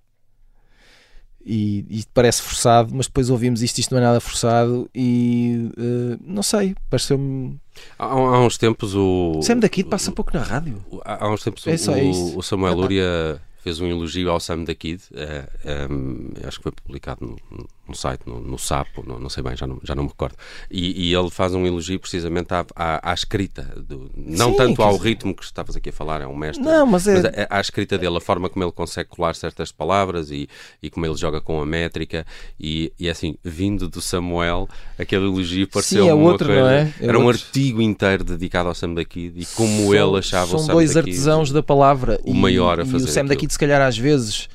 E 1.46 1.86
isto 1.89 2.12
parece 2.13 2.41
forçado, 2.41 2.93
mas 2.93 3.08
depois 3.08 3.29
ouvimos 3.29 3.62
isto, 3.62 3.79
isto 3.79 3.91
não 3.93 4.01
é 4.01 4.03
nada 4.03 4.19
forçado. 4.19 4.89
E 4.93 5.72
eh, 5.77 6.17
não 6.25 6.43
sei, 6.43 6.75
pareceu-me. 6.89 7.58
Há, 7.98 8.05
há 8.05 8.39
uns 8.39 8.58
tempos 8.58 8.93
o. 8.96 9.39
Sam 9.41 9.58
daqui 9.60 9.84
passa 9.84 10.12
pouco 10.12 10.31
na 10.34 10.43
rádio. 10.43 10.84
Há 11.03 11.25
há 11.25 11.31
uns 11.31 11.43
tempos 11.43 11.65
É 11.65 11.75
o, 11.91 12.38
o 12.38 12.43
Samuel. 12.43 12.75
Luria 12.75 13.41
fez 13.63 13.79
um 13.79 13.87
elogio 13.87 14.29
ao 14.31 14.39
Sam 14.39 14.63
da 14.63 14.73
Kid. 14.75 15.01
eh, 15.13 15.43
ehm, 15.65 16.31
acho 16.47 16.57
que 16.57 16.63
foi 16.63 16.71
publicado 16.71 17.25
no, 17.25 17.67
no 17.87 17.95
site, 17.95 18.21
no, 18.27 18.39
no 18.39 18.57
Sapo, 18.57 19.03
no- 19.05 19.19
não 19.19 19.29
sei 19.29 19.41
bem, 19.43 19.55
já 19.55 19.65
não, 19.67 19.79
já 19.83 19.95
não 19.95 20.03
me 20.03 20.09
recordo. 20.09 20.35
E, 20.69 21.09
e 21.09 21.13
ele 21.13 21.29
faz 21.29 21.53
um 21.53 21.65
elogio 21.65 21.99
precisamente 21.99 22.53
à, 22.53 22.65
à, 22.75 23.11
à 23.11 23.13
escrita, 23.13 23.63
do- 23.87 24.09
não 24.15 24.51
Sim, 24.51 24.57
tanto 24.57 24.81
ao 24.81 24.95
ritmo 24.97 25.33
que 25.35 25.43
estavas 25.43 25.75
aqui 25.75 25.89
a 25.89 25.93
falar, 25.93 26.21
é 26.21 26.27
um 26.27 26.35
mestre. 26.35 26.63
Não, 26.63 26.85
mas 26.85 27.07
é- 27.07 27.47
a- 27.49 27.57
à 27.57 27.61
escrita 27.61 27.97
dele, 27.97 28.17
a 28.17 28.21
forma 28.21 28.49
como 28.49 28.63
ele 28.63 28.71
consegue 28.71 29.09
colar 29.09 29.35
certas 29.35 29.71
palavras 29.71 30.31
e, 30.31 30.47
e 30.81 30.89
como 30.89 31.05
ele 31.05 31.15
joga 31.15 31.41
com 31.41 31.61
a 31.61 31.65
métrica. 31.65 32.25
E, 32.59 32.93
e 32.99 33.09
assim, 33.09 33.35
vindo 33.43 33.89
do 33.89 34.01
Samuel, 34.01 34.67
aquele 34.97 35.25
elogio 35.25 35.67
pareceu 35.67 36.07
é 36.07 36.13
uma 36.13 36.31
outro, 36.31 36.47
coisa. 36.47 36.61
não 36.61 36.69
é? 36.69 36.93
É 36.99 37.05
Era 37.07 37.19
um 37.19 37.25
outro. 37.25 37.41
artigo 37.41 37.81
inteiro 37.81 38.23
dedicado 38.23 38.69
ao 38.69 38.75
Sam 38.75 38.93
da 38.93 39.03
Kid 39.05 39.39
e 39.39 39.45
como 39.47 39.85
São- 39.85 39.93
ele 39.95 40.17
achava 40.19 40.45
o 40.55 40.59
São 40.59 40.59
Sam 40.67 40.73
dois 40.73 40.93
da 40.93 41.01
Kid. 41.03 41.11
artesãos 41.11 41.51
da 41.51 41.63
palavra. 41.63 42.19
o 42.23 42.33
maior 42.33 42.79
a 42.79 42.83
e 42.83 42.85
fazer 42.85 43.05
o 43.05 43.07
Sam. 43.07 43.13
Daqui, 43.49 43.53
se 43.53 43.59
calhar, 43.59 43.81
às 43.81 43.97
vezes. 43.97 44.47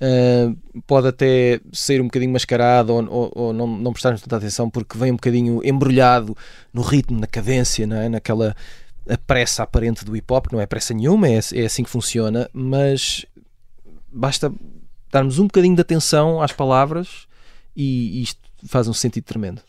ah, 0.00 0.52
pode 0.86 1.06
até 1.06 1.60
ser 1.72 2.00
um 2.00 2.04
bocadinho 2.04 2.32
mascarado 2.32 2.92
ou, 2.92 3.06
ou- 3.08 3.32
ou 3.34 3.52
não, 3.52 3.66
não 3.68 3.92
prestarmos 3.92 4.20
tanta 4.20 4.36
atenção 4.36 4.68
porque 4.68 4.98
vem 4.98 5.12
um 5.12 5.16
bocadinho 5.16 5.60
embrulhado 5.64 6.36
no 6.72 6.82
ritmo, 6.82 7.20
na 7.20 7.26
cadência, 7.28 7.86
não 7.86 7.96
é? 7.96 8.08
naquela 8.08 8.56
a 9.08 9.16
pressa 9.16 9.62
aparente 9.62 10.04
do 10.04 10.16
hip 10.16 10.32
hop, 10.32 10.46
não 10.52 10.60
é 10.60 10.66
pressa 10.66 10.92
nenhuma, 10.94 11.28
é, 11.28 11.38
é 11.54 11.64
assim 11.66 11.82
que 11.84 11.90
funciona, 11.90 12.48
mas 12.52 13.24
basta 14.12 14.52
darmos 15.10 15.38
um 15.38 15.44
bocadinho 15.44 15.74
de 15.76 15.80
atenção 15.82 16.40
às 16.42 16.52
palavras 16.52 17.26
e 17.76 18.22
isto 18.22 18.40
faz 18.66 18.88
um 18.88 18.92
sentido 18.92 19.24
tremendo. 19.24 19.60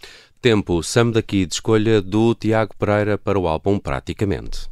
Tempo, 0.41 0.81
Sam 0.83 1.11
da 1.11 1.21
Kid, 1.21 1.53
escolha 1.53 2.01
do 2.01 2.33
Tiago 2.35 2.75
Pereira 2.77 3.17
para 3.17 3.37
o 3.39 3.47
álbum 3.47 3.77
Praticamente. 3.79 4.67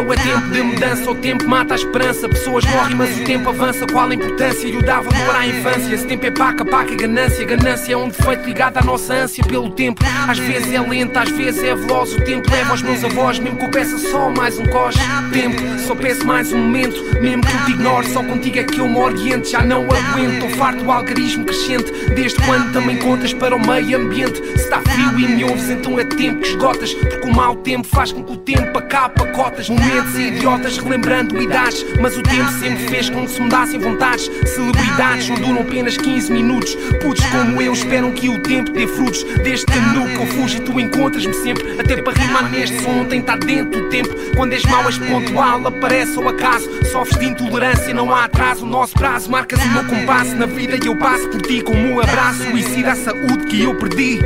Eu 0.00 0.12
é 0.12 0.16
tempo 0.16 0.48
de 0.50 0.62
mudança, 0.62 1.10
o 1.10 1.14
tempo 1.14 1.46
mata 1.48 1.74
a 1.74 1.76
esperança. 1.76 2.28
Pessoas 2.28 2.64
morrem, 2.64 2.96
mas 2.96 3.18
o 3.18 3.24
tempo 3.24 3.48
avança. 3.50 3.86
Qual 3.86 4.08
a 4.08 4.14
importância? 4.14 4.66
Eu 4.66 4.82
dava 4.82 5.08
valor 5.10 5.36
à 5.36 5.46
infância. 5.46 5.94
Esse 5.94 6.06
tempo 6.06 6.26
é 6.26 6.30
paca, 6.30 6.64
paca 6.64 6.92
e 6.92 6.96
ganância. 6.96 7.44
Ganância 7.44 7.92
é 7.92 7.96
um 7.96 8.08
defeito 8.08 8.46
ligado 8.46 8.78
à 8.78 8.82
nossa 8.82 9.12
ânsia 9.14 9.44
pelo 9.44 9.70
tempo. 9.70 10.02
Às 10.28 10.38
vezes 10.38 10.72
é 10.72 10.80
lenta, 10.80 11.20
às 11.20 11.30
vezes 11.30 11.62
é 11.62 11.74
veloz. 11.74 12.14
O 12.14 12.20
tempo 12.22 12.50
leva 12.50 12.70
aos 12.70 12.82
meus 12.82 13.04
avós, 13.04 13.38
mesmo 13.38 13.58
que 13.58 13.64
eu 13.64 13.70
peça 13.70 13.98
só 13.98 14.30
mais 14.30 14.58
um 14.58 14.66
coche. 14.66 14.98
Tempo, 15.32 15.60
só 15.86 15.94
peço 15.94 16.26
mais 16.26 16.52
um 16.52 16.58
momento. 16.58 17.20
Mesmo 17.20 17.42
que 17.42 17.52
eu 17.52 17.64
te 17.64 17.70
ignore, 17.72 18.06
só 18.08 18.22
contigo 18.22 18.58
é 18.58 18.64
que 18.64 18.78
eu 18.78 18.88
me 18.88 18.96
oriento. 18.96 19.48
Já 19.48 19.62
não 19.62 19.82
aguento, 19.84 20.44
estou 20.44 20.50
farto 20.50 20.82
do 20.82 20.90
algarismo 20.90 21.44
crescente. 21.44 21.92
Desde 22.14 22.40
quando 22.40 22.72
também 22.72 22.96
contas 22.98 23.34
para 23.34 23.54
o 23.54 23.66
meio 23.66 23.98
ambiente? 23.98 24.38
Se 24.38 24.64
está 24.64 24.80
frio 24.80 25.18
e 25.18 25.28
me 25.28 25.44
ouves, 25.44 25.68
então 25.68 25.98
é 25.98 26.04
tempo 26.04 26.40
que 26.40 26.48
esgotas. 26.48 26.94
Porque 26.94 27.28
o 27.28 27.34
mau 27.34 27.56
tempo 27.56 27.86
faz 27.86 28.12
com 28.12 28.22
que 28.22 28.32
o 28.32 28.36
tempo 28.36 28.78
acabe 28.78 29.14
pacotas. 29.14 29.68
Idiotas 30.18 30.78
relembrando 30.78 31.40
idades. 31.40 31.84
Mas 32.00 32.16
o 32.16 32.22
tempo 32.22 32.50
sempre 32.52 32.88
fez 32.88 33.10
com 33.10 33.24
que 33.24 33.32
se 33.32 33.40
mudassem 33.40 33.78
vontades. 33.78 34.30
Celebridades 34.46 35.28
não 35.28 35.36
duram 35.36 35.60
apenas 35.62 35.96
15 35.96 36.32
minutos. 36.32 36.74
Putos 37.02 37.24
como 37.26 37.60
eu 37.60 37.72
esperam 37.72 38.12
que 38.12 38.28
o 38.28 38.38
tempo 38.40 38.70
dê 38.70 38.86
frutos. 38.86 39.24
Desde 39.42 39.66
que 39.66 39.78
nunca 39.78 40.22
eu 40.22 40.26
fujo 40.26 40.56
e 40.56 40.60
tu 40.60 40.78
encontras-me 40.78 41.34
sempre. 41.34 41.80
Até 41.80 42.00
para 42.00 42.12
rimar 42.12 42.50
neste 42.50 42.80
som 42.82 43.04
tem 43.04 43.20
estar 43.20 43.38
dentro 43.38 43.80
do 43.80 43.88
tempo. 43.88 44.08
Quando 44.36 44.52
és 44.52 44.62
mau 44.64 44.84
és 44.84 44.98
pontual, 44.98 45.66
aparece 45.66 46.16
ao 46.18 46.28
acaso. 46.28 46.68
Sofres 46.90 47.18
de 47.18 47.26
intolerância, 47.26 47.94
não 47.94 48.12
há 48.14 48.24
atraso. 48.24 48.64
O 48.64 48.68
nosso 48.68 48.94
prazo 48.94 49.30
marcas 49.30 49.62
o 49.64 49.68
meu 49.68 49.84
compasso 49.84 50.34
na 50.36 50.46
vida 50.46 50.78
e 50.82 50.86
eu 50.86 50.96
passo 50.96 51.28
por 51.28 51.42
ti 51.42 51.62
como 51.62 51.78
um 51.78 52.00
abraço. 52.00 52.42
Suicida 52.50 52.92
a 52.92 52.96
saúde 52.96 53.46
que 53.46 53.62
eu 53.62 53.76
perdi. 53.76 54.20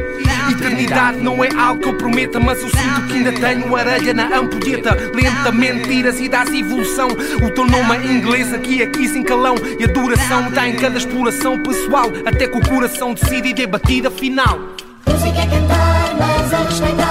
Eternidade 0.50 1.18
não 1.18 1.42
é 1.42 1.48
algo 1.57 1.80
que 1.80 1.88
eu 1.88 1.96
prometa, 1.96 2.38
mas 2.38 2.61
eu 2.61 2.68
sinto 2.68 3.07
que 3.09 3.14
ainda 3.14 3.33
tenho 3.33 3.74
areia 3.76 4.14
na 4.14 4.37
ampulheta. 4.37 4.96
Lentamente 5.14 5.88
tiras 5.88 6.20
e 6.20 6.28
dás 6.28 6.52
evolução. 6.52 7.09
O 7.09 7.50
teu 7.50 7.66
nome 7.66 7.96
é 7.96 8.12
inglês 8.12 8.52
aqui, 8.52 8.83
aqui 8.83 9.09
sem 9.09 9.22
calão. 9.22 9.54
E 9.78 9.85
a 9.85 9.87
duração 9.87 10.48
está 10.48 10.68
em 10.68 10.76
cada 10.76 10.98
exploração 10.98 11.62
pessoal. 11.62 12.11
Até 12.24 12.46
que 12.46 12.59
o 12.59 12.68
coração 12.68 13.14
decide 13.14 13.48
e 13.48 13.54
dê 13.54 13.66
batida 13.66 14.11
final. 14.11 14.59
Música 15.07 15.40
é 15.40 15.46
cantar, 15.46 16.14
mas 16.18 16.52
a 16.52 16.62
respeitar 16.62 17.04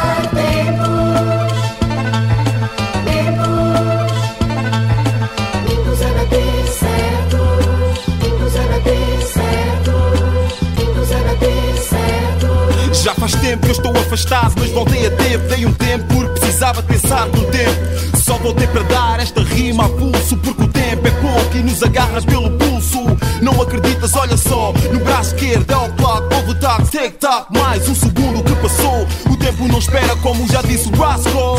faz 13.24 13.36
tempo 13.36 13.64
que 13.64 13.68
eu 13.70 13.72
estou 13.72 13.92
afastado, 13.98 14.54
mas 14.60 14.70
voltei 14.72 15.08
a 15.08 15.12
tempo. 15.12 15.48
Dei 15.48 15.66
um 15.66 15.74
tempo 15.74 16.04
porque 16.14 16.40
precisava 16.42 16.84
pensar 16.84 17.26
no 17.28 17.46
tempo. 17.46 18.18
Só 18.18 18.38
voltei 18.38 18.68
para 18.68 18.84
dar 18.84 19.20
esta 19.22 19.42
rima 19.42 19.86
a 19.86 19.90
pulso, 19.90 20.36
porque 20.38 20.64
o 20.64 20.68
tempo 20.68 21.08
é 21.08 21.12
pouco 21.12 21.58
e 21.58 21.64
nos 21.64 21.82
agarra 21.82 22.22
pelo 22.22 22.52
pulso. 22.58 23.00
Não 23.42 23.62
acreditas, 23.62 24.14
olha 24.16 24.36
só, 24.36 24.74
no 24.92 25.00
braço 25.00 25.36
esquerdo 25.36 25.72
é 25.72 25.78
o 25.78 25.90
clock, 25.94 26.36
houve 26.36 26.56
tac, 26.56 26.84
tic-tac, 26.90 27.46
mais 27.58 27.88
um 27.88 27.96
segundo 27.96 28.44
que 28.44 28.56
passou. 28.56 29.08
O 29.32 29.38
tempo 29.38 29.68
não 29.70 29.80
espera, 29.80 30.16
como 30.18 30.46
já 30.48 30.62
disse 30.62 30.90
o 30.90 30.96
Rascal. 30.98 31.58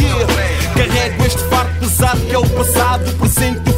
Yeah. 0.00 0.32
Carrego 0.74 1.24
este 1.24 1.42
fardo 1.50 1.72
pesado 1.80 2.20
que 2.20 2.34
é 2.34 2.38
o 2.38 2.48
passado, 2.50 3.08
o 3.08 3.14
presente 3.14 3.71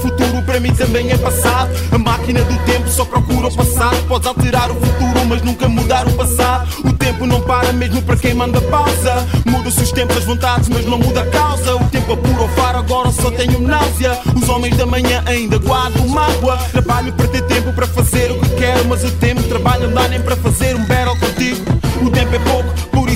para 0.44 0.60
mim 0.60 0.72
também 0.74 1.10
é 1.10 1.16
passado. 1.16 1.70
A 1.90 1.98
máquina 1.98 2.42
do 2.42 2.58
tempo 2.64 2.88
só 2.88 3.04
procura 3.04 3.48
o 3.48 3.54
passado. 3.54 3.96
Podes 4.06 4.26
alterar 4.26 4.70
o 4.70 4.74
futuro, 4.74 5.26
mas 5.26 5.42
nunca 5.42 5.68
mudar 5.68 6.06
o 6.06 6.12
passado. 6.12 6.68
O 6.84 6.92
tempo 6.92 7.26
não 7.26 7.40
para 7.40 7.72
mesmo 7.72 8.02
para 8.02 8.16
quem 8.16 8.34
manda 8.34 8.60
pausa. 8.60 9.26
Muda-se 9.44 9.82
os 9.82 9.92
tempos, 9.92 10.16
as 10.18 10.24
vontades, 10.24 10.68
mas 10.68 10.84
não 10.86 10.98
muda 10.98 11.22
a 11.22 11.26
causa. 11.26 11.76
O 11.76 11.84
tempo 11.88 12.12
apura 12.12 12.42
o 12.42 12.48
faro, 12.48 12.78
agora 12.78 13.10
só 13.10 13.30
tenho 13.30 13.60
náusea. 13.60 14.18
Os 14.34 14.48
homens 14.48 14.76
da 14.76 14.86
manhã 14.86 15.22
ainda 15.26 15.58
guardam 15.58 16.06
mágoa. 16.08 16.56
Trabalho 16.72 17.12
para 17.12 17.28
ter 17.28 17.42
tempo 17.42 17.72
para 17.72 17.86
fazer 17.86 18.30
o 18.30 18.38
que 18.40 18.48
quero, 18.56 18.84
mas 18.86 19.04
o 19.04 19.10
tempo 19.12 19.42
trabalho 19.44 19.88
não 19.88 19.94
dá 19.94 20.08
nem 20.08 20.20
para 20.20 20.36
fazer 20.36 20.76
um 20.76 20.84
battle 20.86 21.16
contigo. 21.18 21.64
O 22.02 22.10
tempo 22.10 22.34
é 22.34 22.38
pouco, 22.38 22.68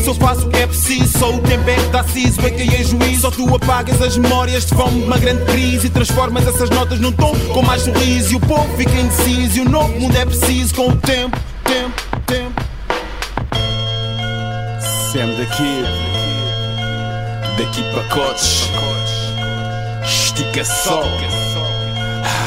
por 0.09 0.13
isso 0.13 0.15
eu 0.15 0.15
faço 0.15 0.47
o 0.47 0.51
que 0.51 0.59
é 0.59 0.67
preciso. 0.67 1.19
Só 1.19 1.31
o 1.31 1.41
tempo 1.41 1.69
é 1.69 1.75
que 1.75 1.89
dá 1.89 2.05
siso, 2.05 2.41
é 2.41 2.51
que 2.51 2.63
é 2.63 2.85
juízo. 2.85 3.23
Só 3.23 3.31
tu 3.31 3.55
apagas 3.55 4.01
as 4.01 4.17
memórias 4.17 4.65
de 4.65 4.75
fome 4.75 5.01
de 5.01 5.07
uma 5.07 5.19
grande 5.19 5.45
crise 5.45 5.87
e 5.87 5.91
transformas 5.91 6.47
essas 6.47 6.71
notas 6.71 7.01
num 7.01 7.13
tom 7.13 7.35
com 7.53 7.63
mais 7.63 7.83
sorriso. 7.83 8.33
E 8.33 8.37
o 8.37 8.41
povo 8.41 8.77
fica 8.77 8.93
indeciso. 8.93 9.59
E 9.59 9.61
o 9.61 9.69
novo 9.69 9.93
mundo 10.01 10.17
é 10.17 10.25
preciso 10.25 10.75
com 10.75 10.89
o 10.89 10.97
tempo, 10.97 11.37
tempo, 11.65 12.03
tempo. 12.27 12.63
Sam 15.13 15.29
daqui, 15.39 15.85
daqui 17.59 17.83
pacotes, 17.95 18.69
estica 20.05 20.65
só. 20.65 21.03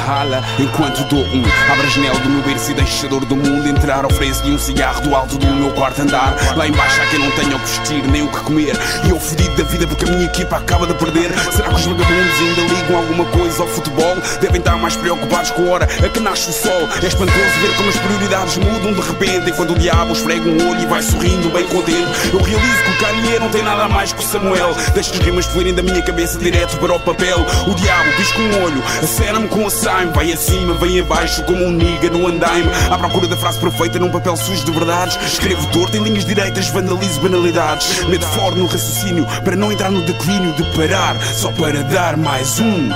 Rala 0.05 0.43
enquanto 0.59 1.03
dou 1.05 1.23
um. 1.23 1.43
Abre 1.71 1.85
a 1.85 1.89
janela 1.89 2.19
do 2.19 2.29
meu 2.29 2.41
berço 2.43 2.71
e 2.71 2.73
deixa 2.73 3.05
a 3.05 3.09
dor 3.09 3.25
do 3.25 3.35
mundo 3.35 3.67
entrar. 3.67 4.05
Ofereço-lhe 4.05 4.53
um 4.53 4.59
cigarro 4.59 5.01
do 5.01 5.15
alto 5.15 5.37
do 5.37 5.47
meu 5.47 5.71
quarto 5.71 6.01
andar. 6.01 6.35
Lá 6.55 6.67
embaixo 6.67 7.01
há 7.01 7.05
quem 7.07 7.19
não 7.19 7.31
tenha 7.31 7.55
o 7.55 7.59
que 7.59 7.67
vestir 7.67 8.03
nem 8.07 8.23
o 8.23 8.27
que 8.27 8.39
comer. 8.39 8.75
E 9.05 9.09
eu 9.09 9.19
fodido 9.19 9.55
da 9.55 9.63
vida 9.63 9.87
porque 9.87 10.05
a 10.05 10.07
minha 10.07 10.25
equipa 10.25 10.57
acaba 10.57 10.87
de 10.87 10.93
perder. 10.95 11.31
Será 11.51 11.69
que 11.69 11.75
os 11.75 11.85
vagabundos 11.85 12.39
ainda 12.39 12.61
ligam 12.73 12.97
alguma 12.97 13.25
coisa 13.25 13.61
ao 13.61 13.67
futebol? 13.67 14.17
Devem 14.39 14.59
estar 14.59 14.75
mais 14.77 14.95
preocupados 14.95 15.51
com 15.51 15.67
a 15.67 15.71
hora 15.71 15.85
a 15.85 16.09
que 16.09 16.19
nasce 16.19 16.49
o 16.49 16.53
sol. 16.53 16.89
É 17.01 17.07
espantoso 17.07 17.59
ver 17.61 17.75
como 17.77 17.89
as 17.89 17.97
prioridades 17.97 18.57
mudam 18.57 18.93
de 18.93 19.01
repente. 19.01 19.49
Enquanto 19.49 19.71
o 19.71 19.79
diabo 19.79 20.13
esfrega 20.13 20.49
um 20.49 20.69
olho 20.69 20.81
e 20.81 20.85
vai 20.85 21.01
sorrindo 21.01 21.49
bem 21.49 21.65
contente 21.67 22.31
Eu 22.33 22.41
realizo 22.41 22.83
que 22.83 22.89
o 22.89 22.97
Kanye 22.97 23.39
não 23.39 23.49
tem 23.49 23.63
nada 23.63 23.87
mais 23.87 24.13
que 24.13 24.23
o 24.23 24.27
Samuel. 24.27 24.75
Deixa 24.93 25.11
as 25.11 25.19
rimas 25.19 25.45
fluírem 25.45 25.73
da 25.73 25.83
minha 25.83 26.01
cabeça 26.01 26.39
direto 26.39 26.77
para 26.77 26.93
o 26.93 26.99
papel. 26.99 27.39
O 27.67 27.75
diabo 27.75 28.09
diz 28.17 28.31
com 28.31 28.41
um 28.41 28.63
olho, 28.63 28.83
acena-me 29.01 29.47
com 29.47 29.65
a 29.65 29.69
Simon 29.91 30.13
Vai 30.13 30.32
acima, 30.32 30.73
vem 30.75 31.01
abaixo 31.01 31.43
como 31.43 31.65
um 31.65 31.71
niga 31.71 32.10
no 32.10 32.25
andaime. 32.25 32.69
À 32.89 32.97
procura 32.97 33.27
da 33.27 33.36
frase 33.36 33.60
perfeita 33.60 33.99
num 33.99 34.10
papel 34.10 34.38
sujo 34.38 34.63
de 34.63 34.71
verdades. 34.71 35.17
Escrevo 35.34 35.69
torto 35.71 35.97
em 35.97 36.04
linhas 36.04 36.23
direitas, 36.23 36.69
vandalizo 36.69 37.19
banalidades. 37.19 38.06
Medo 38.06 38.25
fora 38.27 38.56
no 38.56 38.65
raciocínio 38.67 39.25
para 39.43 39.56
não 39.56 39.69
entrar 39.69 39.91
no 39.91 40.01
declínio 40.01 40.54
de 40.54 40.63
parar 40.75 41.21
Só 41.21 41.51
para 41.51 41.84
dar 41.84 42.15
mais 42.15 42.60
um. 42.60 42.89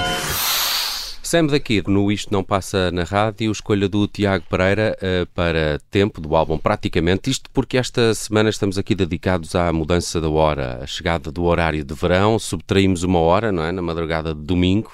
Sam 1.21 1.47
da 1.47 1.59
Kid, 1.59 1.89
no 1.89 2.11
Isto 2.11 2.31
Não 2.31 2.43
Passa 2.43 2.91
na 2.91 3.03
Rádio, 3.03 3.51
escolha 3.51 3.89
do 3.89 4.07
Tiago 4.07 4.45
Pereira 4.49 4.95
eh, 5.01 5.25
para 5.33 5.79
tempo 5.91 6.21
do 6.21 6.33
álbum 6.35 6.57
Praticamente. 6.57 7.29
Isto 7.29 7.49
porque 7.51 7.77
esta 7.77 8.13
semana 8.13 8.49
estamos 8.49 8.77
aqui 8.77 8.95
dedicados 8.95 9.53
à 9.53 9.73
mudança 9.73 10.21
da 10.21 10.29
hora, 10.29 10.79
a 10.81 10.87
chegada 10.87 11.31
do 11.31 11.43
horário 11.43 11.83
de 11.83 11.93
verão, 11.93 12.39
subtraímos 12.39 13.03
uma 13.03 13.19
hora, 13.19 13.51
não 13.51 13.63
é? 13.63 13.71
Na 13.71 13.81
madrugada 13.81 14.33
de 14.33 14.41
domingo, 14.41 14.91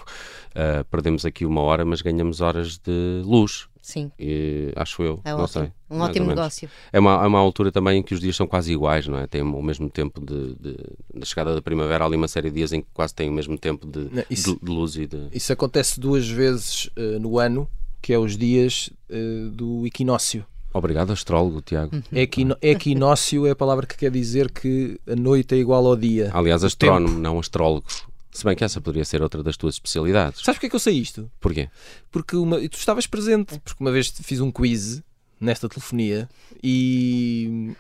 Eh, 0.54 0.84
perdemos 0.90 1.26
aqui 1.26 1.46
uma 1.46 1.62
hora, 1.62 1.86
mas 1.86 2.02
ganhamos 2.02 2.42
horas 2.42 2.78
de 2.78 3.22
luz. 3.24 3.68
Sim. 3.82 4.12
E, 4.20 4.72
acho 4.76 5.02
eu, 5.02 5.20
É 5.24 5.32
não 5.32 5.40
ótimo. 5.44 5.64
sei. 5.64 5.72
Um 5.90 6.02
ótimo 6.02 6.28
negócio. 6.28 6.70
É 6.94 7.00
uma, 7.00 7.14
é 7.24 7.28
uma 7.28 7.40
altura 7.40 7.72
também 7.72 8.00
em 8.00 8.04
que 8.04 8.14
os 8.14 8.20
dias 8.20 8.36
são 8.36 8.46
quase 8.46 8.72
iguais, 8.72 9.08
não 9.08 9.18
é? 9.18 9.26
Tem 9.28 9.42
o 9.42 9.62
mesmo 9.64 9.90
tempo 9.90 10.24
de, 10.24 10.54
de, 10.56 10.78
da 11.16 11.26
chegada 11.26 11.56
da 11.56 11.62
primavera, 11.62 12.04
há 12.04 12.08
ali 12.08 12.16
uma 12.16 12.28
série 12.28 12.50
de 12.50 12.58
dias 12.58 12.72
em 12.74 12.82
que 12.82 12.88
quase 12.94 13.14
têm 13.16 13.30
o 13.30 13.34
mesmo 13.34 13.58
tempo 13.58 13.88
de, 13.88 14.08
Não, 14.16 14.24
isso- 14.30 14.54
de- 14.54 14.66
de 14.66 14.72
luz 14.72 14.96
e 14.98 15.08
de. 15.08 15.28
Isso 15.34 15.52
acontece 15.52 16.00
duas 16.00 16.28
vezes 16.30 16.90
eh, 16.96 17.18
no 17.20 17.40
ano, 17.40 17.68
que 18.02 18.14
é 18.14 18.20
os 18.20 18.38
dias 18.38 18.92
eh, 19.10 19.48
do 19.52 19.86
equinócio. 19.88 20.46
Obrigado, 20.74 21.12
astrólogo, 21.12 21.62
Tiago. 21.62 21.94
Hum. 21.96 22.02
Equino, 22.14 22.56
equinócio 22.62 23.46
é 23.46 23.52
a 23.52 23.56
palavra 23.56 23.86
que 23.86 23.98
quer 23.98 24.12
dizer 24.12 24.50
que 24.52 25.00
a 25.06 25.16
noite 25.16 25.56
é 25.56 25.58
igual 25.58 25.86
ao 25.86 25.96
dia. 25.98 26.30
Aliás, 26.34 26.64
astrónomo, 26.64 27.18
não 27.20 27.40
astrólogo. 27.40 27.86
Se 28.32 28.44
bem 28.46 28.56
que 28.56 28.64
essa 28.64 28.80
poderia 28.80 29.04
ser 29.06 29.22
outra 29.22 29.44
das 29.44 29.58
tuas 29.58 29.76
especialidades. 29.76 30.40
Sabes 30.42 30.58
porque 30.58 30.68
é 30.68 30.70
que 30.70 30.76
eu 30.76 30.80
sei 30.80 30.98
isto? 30.98 31.30
Porquê? 31.40 31.70
Porque 32.10 32.36
uma, 32.36 32.58
tu 32.70 32.78
estavas 32.78 33.06
presente, 33.06 33.60
porque 33.60 33.84
uma 33.84 33.92
vez 33.92 34.08
fiz 34.24 34.40
um 34.40 34.50
quiz 34.52 35.02
nesta 35.40 35.68
telefonia 35.68 36.30
e, 36.64 37.74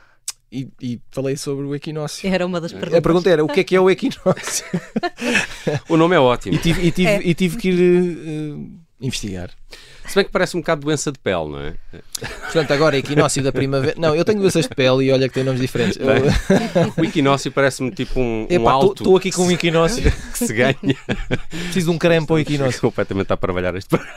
e, 0.51 0.67
e 0.81 1.01
falei 1.11 1.37
sobre 1.37 1.65
o 1.65 1.73
equinócio. 1.73 2.27
Era 2.27 2.45
uma 2.45 2.59
das 2.59 2.71
perguntas. 2.73 2.97
A 2.97 3.01
pergunta 3.01 3.29
era 3.29 3.43
o 3.43 3.47
que 3.47 3.59
é 3.61 3.63
que 3.63 3.75
é 3.75 3.79
o 3.79 3.89
equinócio? 3.89 4.65
O 5.87 5.95
nome 5.95 6.15
é 6.15 6.19
ótimo. 6.19 6.55
E 6.55 6.59
tive, 6.59 6.81
e 6.87 6.91
tive, 6.91 7.09
É. 7.09 7.21
e 7.23 7.33
tive 7.33 7.57
que 7.57 7.69
ir 7.69 7.79
eh, 7.79 9.05
investigar. 9.05 9.51
Se 10.12 10.15
bem 10.15 10.26
que 10.26 10.32
parece 10.32 10.58
um 10.58 10.60
bocado 10.60 10.82
doença 10.82 11.10
de 11.10 11.17
pele, 11.19 11.47
não 11.47 11.60
é? 11.62 11.74
Portanto, 12.43 12.71
agora 12.71 12.97
equinócio 12.97 13.41
da 13.41 13.52
primavera. 13.52 13.95
Não, 13.97 14.13
eu 14.13 14.26
tenho 14.26 14.41
doenças 14.41 14.67
de 14.67 14.76
pele 14.76 15.06
e 15.06 15.12
olha 15.12 15.30
que 15.30 15.34
tem 15.34 15.43
nomes 15.43 15.62
diferentes. 15.62 15.97
Eu- 15.97 16.91
O 17.02 17.06
equinócio 17.06 17.50
parece-me 17.52 17.91
tipo 17.91 18.19
um, 18.19 18.41
um 18.43 18.47
Epá, 18.50 18.71
alto 18.74 19.04
estou 19.04 19.15
aqui 19.15 19.32
com 19.32 19.43
um 19.43 19.52
equinócio. 19.52 20.04
que 20.34 20.38
se 20.38 20.54
ganha. 20.54 20.76
Preciso 21.50 21.89
de 21.89 21.95
um 21.95 21.97
creme 21.97 22.26
para 22.28 22.34
o 22.36 22.39
equinócio. 22.39 22.82
completamente 22.82 23.32
a 23.32 23.38
trabalhar 23.38 23.74
este 23.76 23.88
programa. 23.89 24.15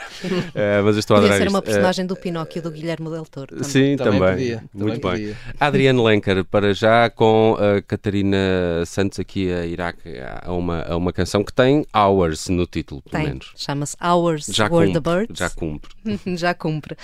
Eh, 0.54 0.82
mas 0.82 0.96
eu 0.96 1.00
estou 1.00 1.16
a 1.16 1.20
Podia 1.20 1.34
adorar 1.34 1.48
ser 1.48 1.48
uma 1.52 1.58
isto. 1.60 1.68
Eh, 1.68 1.72
personagem 1.72 2.06
do 2.06 2.16
Pinóquio 2.16 2.60
do 2.62 2.70
Guilherme 2.72 3.08
Del 3.10 3.24
Toro. 3.26 3.46
também. 3.54 3.64
Sim, 3.64 3.96
Também 3.96 4.18
também. 4.18 4.34
podia, 4.34 4.64
Muito 4.74 5.00
também 5.00 5.16
bem. 5.26 5.34
podia. 5.34 5.36
Adriane 5.60 6.02
Lenker, 6.02 6.44
para 6.44 6.74
já, 6.74 7.08
com 7.08 7.56
a 7.58 7.80
Catarina 7.82 8.36
Santos 8.84 9.20
aqui 9.20 9.52
a 9.52 9.64
Iraque, 9.64 10.08
a 10.42 10.52
uma, 10.52 10.82
a 10.82 10.96
uma 10.96 11.12
canção 11.12 11.44
que 11.44 11.52
tem 11.52 11.86
Hours 11.94 12.48
no 12.48 12.66
título, 12.66 13.00
pelo 13.02 13.22
Tem. 13.22 13.28
menos. 13.30 13.52
Chama-se 13.56 13.96
Hours 14.02 14.46
Já 14.48 14.68
Were 14.68 14.92
the 14.92 15.00
Birds. 15.00 15.38
já 15.38 15.48
cumpre. 15.50 15.83
já 16.36 16.54
cumpre. 16.54 16.96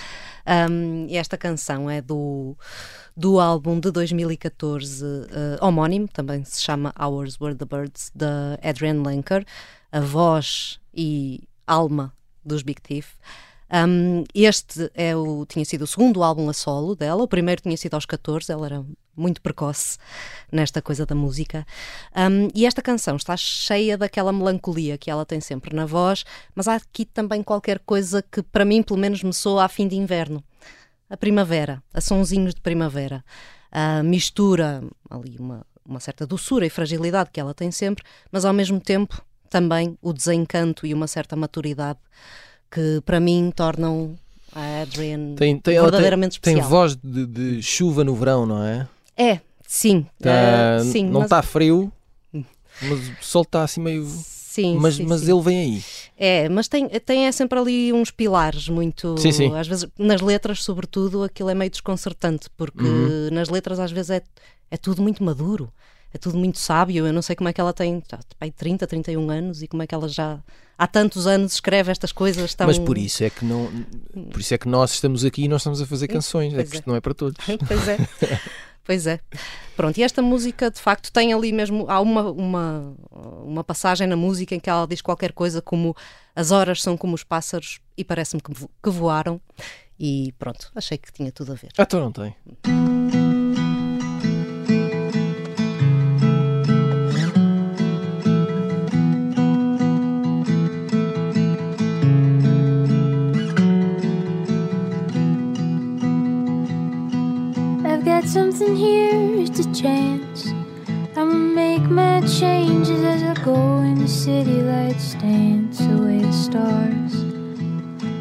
Um, 0.46 1.06
esta 1.10 1.36
canção 1.36 1.88
é 1.88 2.00
do, 2.00 2.56
do 3.16 3.40
álbum 3.40 3.78
de 3.78 3.90
2014 3.90 5.04
eh, 5.04 5.58
homónimo, 5.60 6.08
também 6.08 6.44
se 6.44 6.62
chama 6.62 6.92
Hours 6.98 7.40
Were 7.40 7.54
the 7.54 7.64
Birds, 7.64 8.10
da 8.14 8.58
Adrienne 8.62 9.06
Lenker, 9.06 9.44
a 9.92 10.00
voz 10.00 10.80
e 10.94 11.42
alma 11.66 12.12
dos 12.44 12.62
Big 12.62 12.80
Thief. 12.80 13.14
Um, 13.72 14.24
este 14.34 14.90
é 14.94 15.14
o, 15.14 15.46
tinha 15.46 15.64
sido 15.64 15.82
o 15.82 15.86
segundo 15.86 16.24
álbum 16.24 16.48
a 16.48 16.52
solo 16.52 16.96
dela, 16.96 17.22
o 17.22 17.28
primeiro 17.28 17.62
tinha 17.62 17.76
sido 17.76 17.94
aos 17.94 18.04
14, 18.04 18.50
ela 18.50 18.66
era 18.66 18.84
muito 19.16 19.40
precoce 19.42 19.98
nesta 20.50 20.80
coisa 20.80 21.04
da 21.04 21.14
música. 21.14 21.66
Um, 22.16 22.48
e 22.54 22.66
esta 22.66 22.80
canção 22.82 23.16
está 23.16 23.36
cheia 23.36 23.96
daquela 23.98 24.32
melancolia 24.32 24.96
que 24.96 25.10
ela 25.10 25.26
tem 25.26 25.40
sempre 25.40 25.74
na 25.74 25.86
voz, 25.86 26.24
mas 26.54 26.68
há 26.68 26.76
aqui 26.76 27.04
também 27.04 27.42
qualquer 27.42 27.78
coisa 27.80 28.22
que 28.22 28.42
para 28.42 28.64
mim, 28.64 28.82
pelo 28.82 28.98
menos, 28.98 29.22
me 29.22 29.32
soa 29.32 29.64
a 29.64 29.68
fim 29.68 29.86
de 29.86 29.96
inverno. 29.96 30.42
A 31.08 31.16
primavera, 31.16 31.82
a 31.92 32.00
sonzinhos 32.00 32.54
de 32.54 32.60
primavera. 32.60 33.24
A 33.70 34.02
mistura 34.02 34.82
ali 35.08 35.36
uma, 35.38 35.66
uma 35.84 36.00
certa 36.00 36.26
doçura 36.26 36.64
e 36.66 36.70
fragilidade 36.70 37.30
que 37.32 37.40
ela 37.40 37.52
tem 37.52 37.70
sempre, 37.70 38.04
mas 38.30 38.44
ao 38.44 38.52
mesmo 38.52 38.80
tempo 38.80 39.20
também 39.48 39.98
o 40.00 40.12
desencanto 40.12 40.86
e 40.86 40.94
uma 40.94 41.08
certa 41.08 41.34
maturidade 41.34 41.98
que 42.70 43.00
para 43.04 43.18
mim 43.18 43.52
tornam 43.54 44.16
a 44.54 44.82
Adrienne 44.82 45.34
Tem, 45.34 45.58
tem, 45.58 45.74
ela 45.74 45.84
tem, 45.84 45.90
verdadeiramente 45.90 46.40
tem 46.40 46.54
especial. 46.54 46.70
voz 46.70 46.96
de, 46.96 47.26
de 47.26 47.62
chuva 47.62 48.04
no 48.04 48.14
verão, 48.14 48.46
não 48.46 48.62
é? 48.62 48.88
É, 49.20 49.40
sim. 49.66 50.06
Tá- 50.20 50.30
eh, 50.30 50.84
sim, 50.84 51.04
não 51.04 51.20
mas- 51.20 51.24
está 51.24 51.42
frio, 51.42 51.92
mas 52.32 53.08
o 53.08 53.16
sol 53.20 53.42
está 53.42 53.62
assim 53.64 53.80
meio. 53.80 54.06
Sim, 54.06 54.78
mas 54.78 54.96
sim, 54.96 55.06
mas 55.06 55.20
sim. 55.20 55.32
ele 55.32 55.42
vem 55.42 55.58
aí. 55.60 55.84
É, 56.18 56.48
mas 56.48 56.66
tem, 56.66 56.88
tem 56.88 57.26
é 57.26 57.32
sempre 57.32 57.56
ali 57.58 57.92
uns 57.92 58.10
pilares 58.10 58.68
muito. 58.68 59.16
Sim, 59.18 59.30
sim. 59.30 59.54
Às 59.54 59.68
vezes, 59.68 59.86
nas 59.96 60.20
letras, 60.20 60.62
sobretudo, 60.64 61.22
aquilo 61.22 61.50
é 61.50 61.54
meio 61.54 61.70
desconcertante, 61.70 62.48
porque 62.56 62.82
Uhum. 62.82 63.28
nas 63.30 63.48
letras 63.48 63.78
às 63.78 63.92
vezes 63.92 64.10
é, 64.10 64.22
é 64.70 64.76
tudo 64.76 65.02
muito 65.02 65.22
maduro, 65.22 65.72
é 66.12 66.18
tudo 66.18 66.36
muito 66.36 66.58
sábio. 66.58 67.06
Eu 67.06 67.12
não 67.12 67.22
sei 67.22 67.36
como 67.36 67.48
é 67.48 67.52
que 67.52 67.60
ela 67.60 67.72
tem 67.72 68.00
tá, 68.00 68.18
pai, 68.40 68.50
30, 68.50 68.86
31 68.88 69.30
anos 69.30 69.62
e 69.62 69.68
como 69.68 69.84
é 69.84 69.86
que 69.86 69.94
ela 69.94 70.08
já 70.08 70.40
há 70.76 70.86
tantos 70.86 71.28
anos 71.28 71.52
escreve 71.52 71.92
estas 71.92 72.10
coisas 72.10 72.52
tão. 72.52 72.66
Mas 72.66 72.78
por 72.78 72.98
isso 72.98 73.22
é 73.22 73.30
que 73.30 73.44
não. 73.44 73.70
Por 74.32 74.40
isso 74.40 74.52
é 74.52 74.58
que 74.58 74.66
nós 74.68 74.92
estamos 74.94 75.24
aqui 75.24 75.44
e 75.44 75.48
nós 75.48 75.60
estamos 75.60 75.80
a 75.80 75.86
fazer 75.86 76.08
canções. 76.08 76.52
É 76.54 76.56
Pois 76.56 76.70
que 76.70 76.76
é. 76.76 76.78
isto 76.80 76.88
não 76.88 76.96
é 76.96 77.00
para 77.00 77.14
todos. 77.14 77.36
pois 77.68 77.86
é. 77.88 77.98
Pois 78.90 79.06
é. 79.06 79.20
Pronto, 79.76 79.98
e 79.98 80.02
esta 80.02 80.20
música 80.20 80.68
de 80.68 80.80
facto 80.80 81.12
tem 81.12 81.32
ali 81.32 81.52
mesmo. 81.52 81.88
Há 81.88 82.00
uma, 82.00 82.28
uma, 82.32 82.92
uma 83.44 83.62
passagem 83.62 84.04
na 84.08 84.16
música 84.16 84.52
em 84.52 84.58
que 84.58 84.68
ela 84.68 84.84
diz 84.84 85.00
qualquer 85.00 85.30
coisa 85.32 85.62
como 85.62 85.94
as 86.34 86.50
horas 86.50 86.82
são 86.82 86.96
como 86.96 87.14
os 87.14 87.22
pássaros 87.22 87.78
e 87.96 88.02
parece-me 88.02 88.42
que, 88.42 88.52
vo- 88.52 88.68
que 88.82 88.90
voaram. 88.90 89.40
E 89.96 90.34
pronto, 90.40 90.72
achei 90.74 90.98
que 90.98 91.12
tinha 91.12 91.30
tudo 91.30 91.52
a 91.52 91.54
ver. 91.54 91.68
Ah, 91.78 91.84
então 91.84 92.00
não 92.00 92.10
tem. 92.10 92.34
Something 108.26 108.76
here, 108.76 109.40
it's 109.40 109.58
a 109.58 109.74
chance. 109.74 110.46
I'ma 111.16 111.34
make 111.34 111.82
my 111.82 112.20
changes 112.20 113.02
as 113.02 113.24
I 113.24 113.34
go 113.42 113.56
in 113.78 113.98
the 113.98 114.06
city 114.06 114.62
lights 114.62 115.14
dance 115.14 115.80
away 115.80 116.20
the 116.22 116.32
stars. 116.32 117.14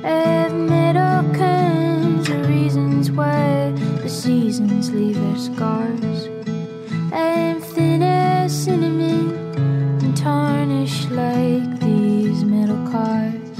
I've 0.04 0.54
met 0.54 0.96
all 0.98 1.32
kinds 1.36 2.28
of 2.28 2.48
reasons 2.48 3.12
why 3.12 3.72
the 4.02 4.10
seasons 4.10 4.92
leave 4.92 5.16
their 5.16 5.38
scars. 5.38 6.28
I'm 7.14 7.62
thin 7.62 8.02
as 8.02 8.64
cinnamon 8.64 9.30
and 10.02 10.18
tarnished 10.18 11.12
like 11.12 11.80
these 11.82 12.44
metal 12.44 12.82
cars 12.90 13.58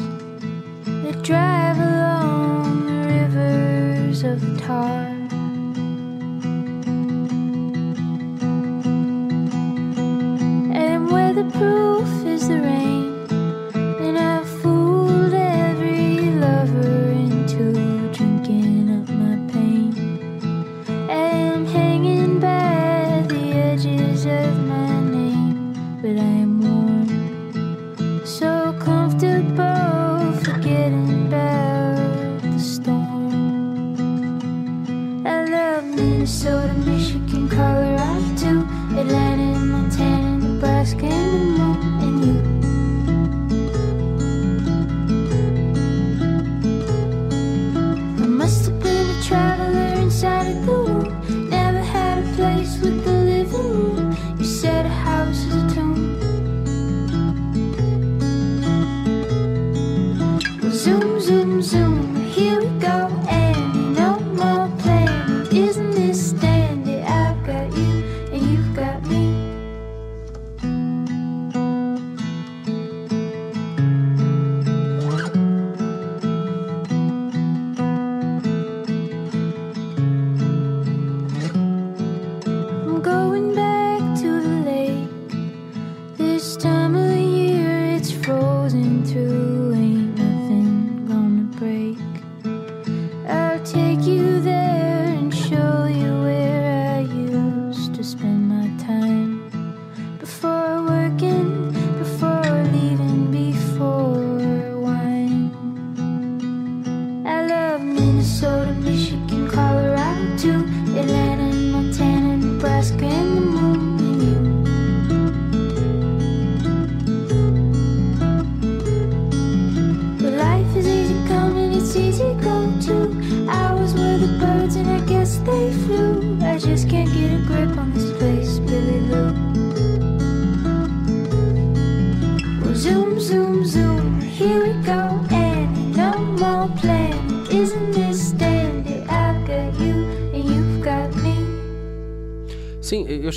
that 1.04 1.22
drive 1.22 1.78
along 1.78 2.88
the 2.88 3.08
rivers 3.14 4.24
of 4.24 4.42
tar. 4.62 5.09
surrender. 12.50 12.79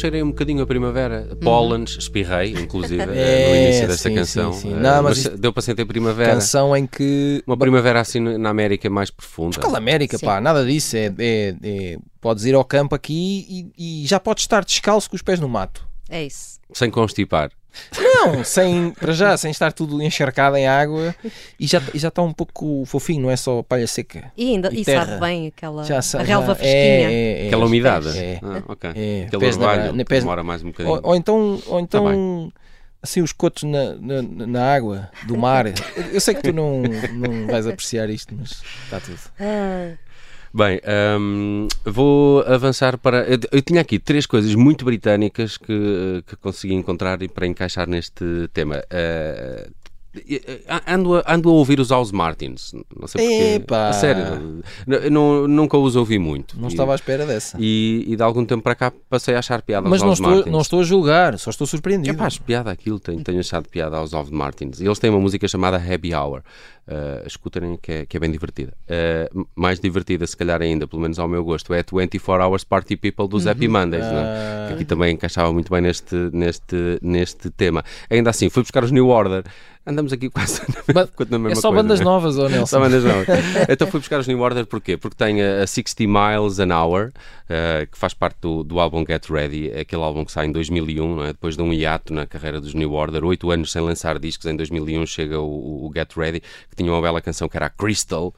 Cheirei 0.03 0.23
um 0.23 0.29
bocadinho 0.29 0.63
a 0.63 0.67
primavera. 0.67 1.29
Pólenes, 1.43 1.97
espirrei, 1.99 2.53
inclusive, 2.53 3.03
Uhum. 3.03 3.13
É, 3.15 3.49
no 3.49 3.57
início 3.57 3.89
desta 3.89 4.09
sim, 4.09 4.15
canção. 4.15 4.53
sim, 4.53 4.61
sim. 4.69 4.73
Eh, 4.75 4.77
Não, 4.77 5.03
mas 5.03 5.03
mas 5.05 5.19
isto- 5.19 5.39
deu 5.39 5.53
para 5.53 5.63
sentir 5.63 5.85
primavera. 5.85 6.33
Canção 6.33 6.77
em 6.77 6.87
que. 6.87 7.43
Uma 7.47 7.57
primavera 7.57 8.01
assim 8.01 8.21
na 8.21 8.51
América 8.51 8.89
mais 8.91 9.11
profunda. 9.11 9.57
Escola 9.59 9.79
América, 9.79 10.19
Sim. 10.19 10.27
pá, 10.27 10.41
nada 10.41 10.65
disso. 10.65 10.97
É, 10.97 11.13
é- 11.19 11.55
é- 11.63 11.99
podes 12.21 12.45
ir 12.45 12.55
ao 12.55 12.65
campo 12.65 12.95
aqui 12.95 13.73
e, 13.79 14.03
e 14.03 14.07
já 14.07 14.19
podes 14.21 14.45
estar 14.45 14.65
descalço 14.65 15.09
com 15.09 15.17
os 15.17 15.23
pés 15.23 15.41
no 15.41 15.49
mato. 15.49 15.87
É 16.09 16.25
isso. 16.25 16.59
Sem 16.73 16.91
constipar. 16.91 17.51
Não, 17.99 18.45
sem, 18.45 18.91
para 18.91 19.13
já, 19.13 19.37
sem 19.37 19.51
estar 19.51 19.73
tudo 19.73 20.03
encharcado 20.03 20.57
em 20.57 20.67
água 20.67 21.15
e 21.59 21.67
já, 21.67 21.81
e 21.95 21.99
já 21.99 22.09
está 22.09 22.23
um 22.23 22.33
pouco 22.33 22.85
fofinho, 22.87 23.23
não 23.23 23.31
é 23.31 23.37
só 23.37 23.63
palha 23.63 23.87
seca. 23.87 24.31
E 24.37 24.51
ainda 24.53 24.69
E 24.73 24.81
e 24.81 24.85
sabe 24.85 25.19
bem 25.19 25.47
aquela 25.49 25.85
Já, 25.85 25.99
a 26.19 26.23
relva 26.23 26.49
já- 26.49 26.55
fresquinha. 26.57 27.11
É, 27.11 27.13
é, 27.13 27.45
é. 27.45 27.47
Aquela 27.49 27.67
umidade. 27.67 28.09
É. 28.19 28.39
Ah, 28.43 28.63
ok. 28.69 28.91
É, 28.95 29.25
Aquele 29.27 29.41
pés 29.41 29.57
orvalho 29.57 29.93
na- 29.93 30.05
pés- 30.05 30.23
demora 30.23 30.43
mais 30.43 30.63
um 30.63 30.67
bocadinho. 30.67 30.95
Ou, 30.95 31.01
ou 31.03 31.17
então, 31.17 31.63
ou 31.67 31.79
Tá 31.79 31.81
então 31.81 32.53
assim, 33.03 33.21
os 33.21 33.33
cotos 33.33 33.65
na, 33.65 33.95
na, 33.97 34.23
na 34.47 34.75
água 34.75 35.11
do 35.27 35.37
mar. 35.37 35.65
Eu 36.13 36.21
sei 36.21 36.35
que 36.35 36.43
tu 36.43 36.53
não, 36.53 36.83
não 36.83 37.47
vais 37.49 37.67
apreciar 37.67 38.09
isto, 38.11 38.35
mas 38.39 38.63
está 38.85 39.01
tudo. 39.01 39.19
Ah, 39.41 39.93
Bem, 40.55 40.81
hum, 41.19 41.67
vou 41.83 42.43
avançar 42.43 42.99
para. 42.99 43.25
Eu, 43.25 43.39
eu 43.51 43.63
tinha 43.63 43.81
aqui 43.81 43.99
três 43.99 44.27
coisas 44.27 44.55
muito 44.55 44.85
britânicas 44.85 45.57
que, 45.57 46.23
que 46.27 46.37
consegui 46.37 46.75
encontrar 46.75 47.23
e 47.23 47.29
para 47.29 47.47
encaixar 47.47 47.89
neste 47.89 48.49
tema. 48.53 48.83
Eh, 48.91 49.71
ando, 50.87 51.17
a, 51.17 51.25
ando 51.35 51.49
a 51.49 51.53
ouvir 51.53 51.81
os 51.81 51.91
House 51.91 52.13
Martins, 52.13 52.73
não 52.99 53.07
sei 53.09 53.27
porquê. 53.27 53.55
Epá! 53.55 53.89
A 53.89 53.93
sério, 53.93 54.63
não, 55.11 55.49
nunca 55.49 55.77
os 55.79 55.97
ouvi 55.97 56.19
muito. 56.19 56.59
Não 56.59 56.69
E- 56.69 56.73
estava 56.73 56.93
à 56.93 56.95
espera 56.95 57.25
dessa. 57.27 57.57
E, 57.61 58.05
e 58.07 58.17
de 58.17 58.23
algum 58.23 58.45
tempo 58.45 58.63
para 58.63 58.75
cá 58.75 58.93
passei 59.09 59.35
a 59.35 59.39
achar 59.39 59.63
piada 59.63 59.89
Mas 59.89 60.03
aos 60.03 60.19
House 60.19 60.21
Martins. 60.21 60.53
não 60.53 60.61
estou 60.61 60.81
a 60.81 60.85
julgar, 60.85 61.39
só 61.39 61.51
estou 61.51 61.67
surpreendido. 61.67 62.15
É 62.15 62.19
pá, 62.19 62.29
piada 62.45 62.71
aquilo, 62.71 62.99
tenho, 63.01 63.23
tenho 63.23 63.41
achado 63.41 63.69
piada 63.69 63.97
aos 63.97 64.13
Off 64.13 64.33
Martins. 64.33 64.81
Eles 64.81 64.99
têm 64.99 65.11
uma 65.11 65.21
música 65.21 65.47
chamada 65.49 65.77
Happy 65.77 66.15
Hour. 66.15 66.43
Uh, 66.85 67.25
escutarem 67.25 67.79
que 67.81 67.93
é, 67.93 68.07
que 68.07 68.17
é 68.17 68.21
bem 68.21 68.29
divertida. 68.31 68.73
Uh, 68.91 69.47
mais 69.55 69.79
divertida, 69.79 70.27
se 70.27 70.37
calhar 70.37 70.61
ainda, 70.61 70.85
pelo 70.89 71.01
menos 71.01 71.17
ao 71.17 71.29
meu 71.29 71.45
gosto, 71.45 71.73
é 71.73 71.79
a 71.79 71.85
24 71.97 72.45
Hours 72.45 72.65
Party 72.65 72.97
People 72.97 73.29
dos 73.29 73.47
Happy 73.47 73.69
Mondays, 73.69 74.05
não 74.05 74.19
é? 74.19 74.23
Ah. 74.23 74.65
que 74.67 74.75
aqui 74.75 74.85
também 74.85 75.15
encaixava 75.15 75.53
muito 75.53 75.71
bem 75.71 75.81
neste, 75.81 76.17
neste, 76.33 76.99
neste 77.01 77.51
tema. 77.51 77.85
Ainda 78.11 78.31
assim, 78.31 78.51
fui 78.51 78.65
buscar 78.65 78.83
os 78.83 78.91
New 78.91 79.07
Order. 79.09 79.45
Andamos 79.85 80.13
aqui 80.13 80.31
quase 80.31 80.61
na, 80.95 81.09
na 81.29 81.39
mesma 81.39 81.51
é 81.51 81.55
só 81.57 81.69
coisa, 81.69 81.83
bandas 81.83 82.01
não 82.01 82.07
é? 82.07 82.15
novas, 82.15 82.39
ó 82.39 82.49
Nelson. 82.49 82.67
Só 82.67 82.79
bandas 82.81 83.03
novas. 83.03 83.27
então 83.69 83.89
fui 83.89 83.99
buscar 83.99 84.21
os 84.21 84.29
New 84.29 84.39
Order 84.41 84.65
porquê? 84.65 84.97
Porque 84.97 85.17
tem 85.17 85.43
a, 85.43 85.65
a 85.65 85.67
60 85.67 86.05
Miles 86.05 86.61
an 86.61 86.73
Hour, 86.73 87.13
eh, 87.49 87.89
que 87.91 87.99
faz 87.99 88.15
parte 88.15 88.39
do, 88.41 88.63
do 88.63 88.79
álbum 88.79 89.05
Get 89.05 89.29
Ready, 89.29 89.73
aquele 89.73 90.03
álbum 90.03 90.25
que 90.25 90.31
sai 90.31 90.47
em 90.47 90.53
2001, 90.53 91.17
não 91.17 91.25
é? 91.25 91.29
depois 91.29 91.57
de 91.57 91.63
um 91.63 91.73
hiato 91.73 92.15
na 92.15 92.27
carreira 92.27 92.61
dos 92.61 92.75
New 92.75 92.93
Order, 92.93 93.25
oito 93.25 93.51
anos 93.51 93.73
sem 93.73 93.83
lançar 93.83 94.21
discos, 94.21 94.47
em 94.47 94.55
2001 94.55 95.05
chega 95.07 95.41
o, 95.41 95.87
o 95.87 95.93
Get 95.93 96.13
Ready, 96.17 96.41
que 96.41 96.77
tinha 96.77 96.93
uma 96.93 97.03
bela 97.03 97.21
canção 97.21 97.49
que 97.49 97.57
era 97.57 97.67
a 97.67 97.71
Crystal, 97.71 98.33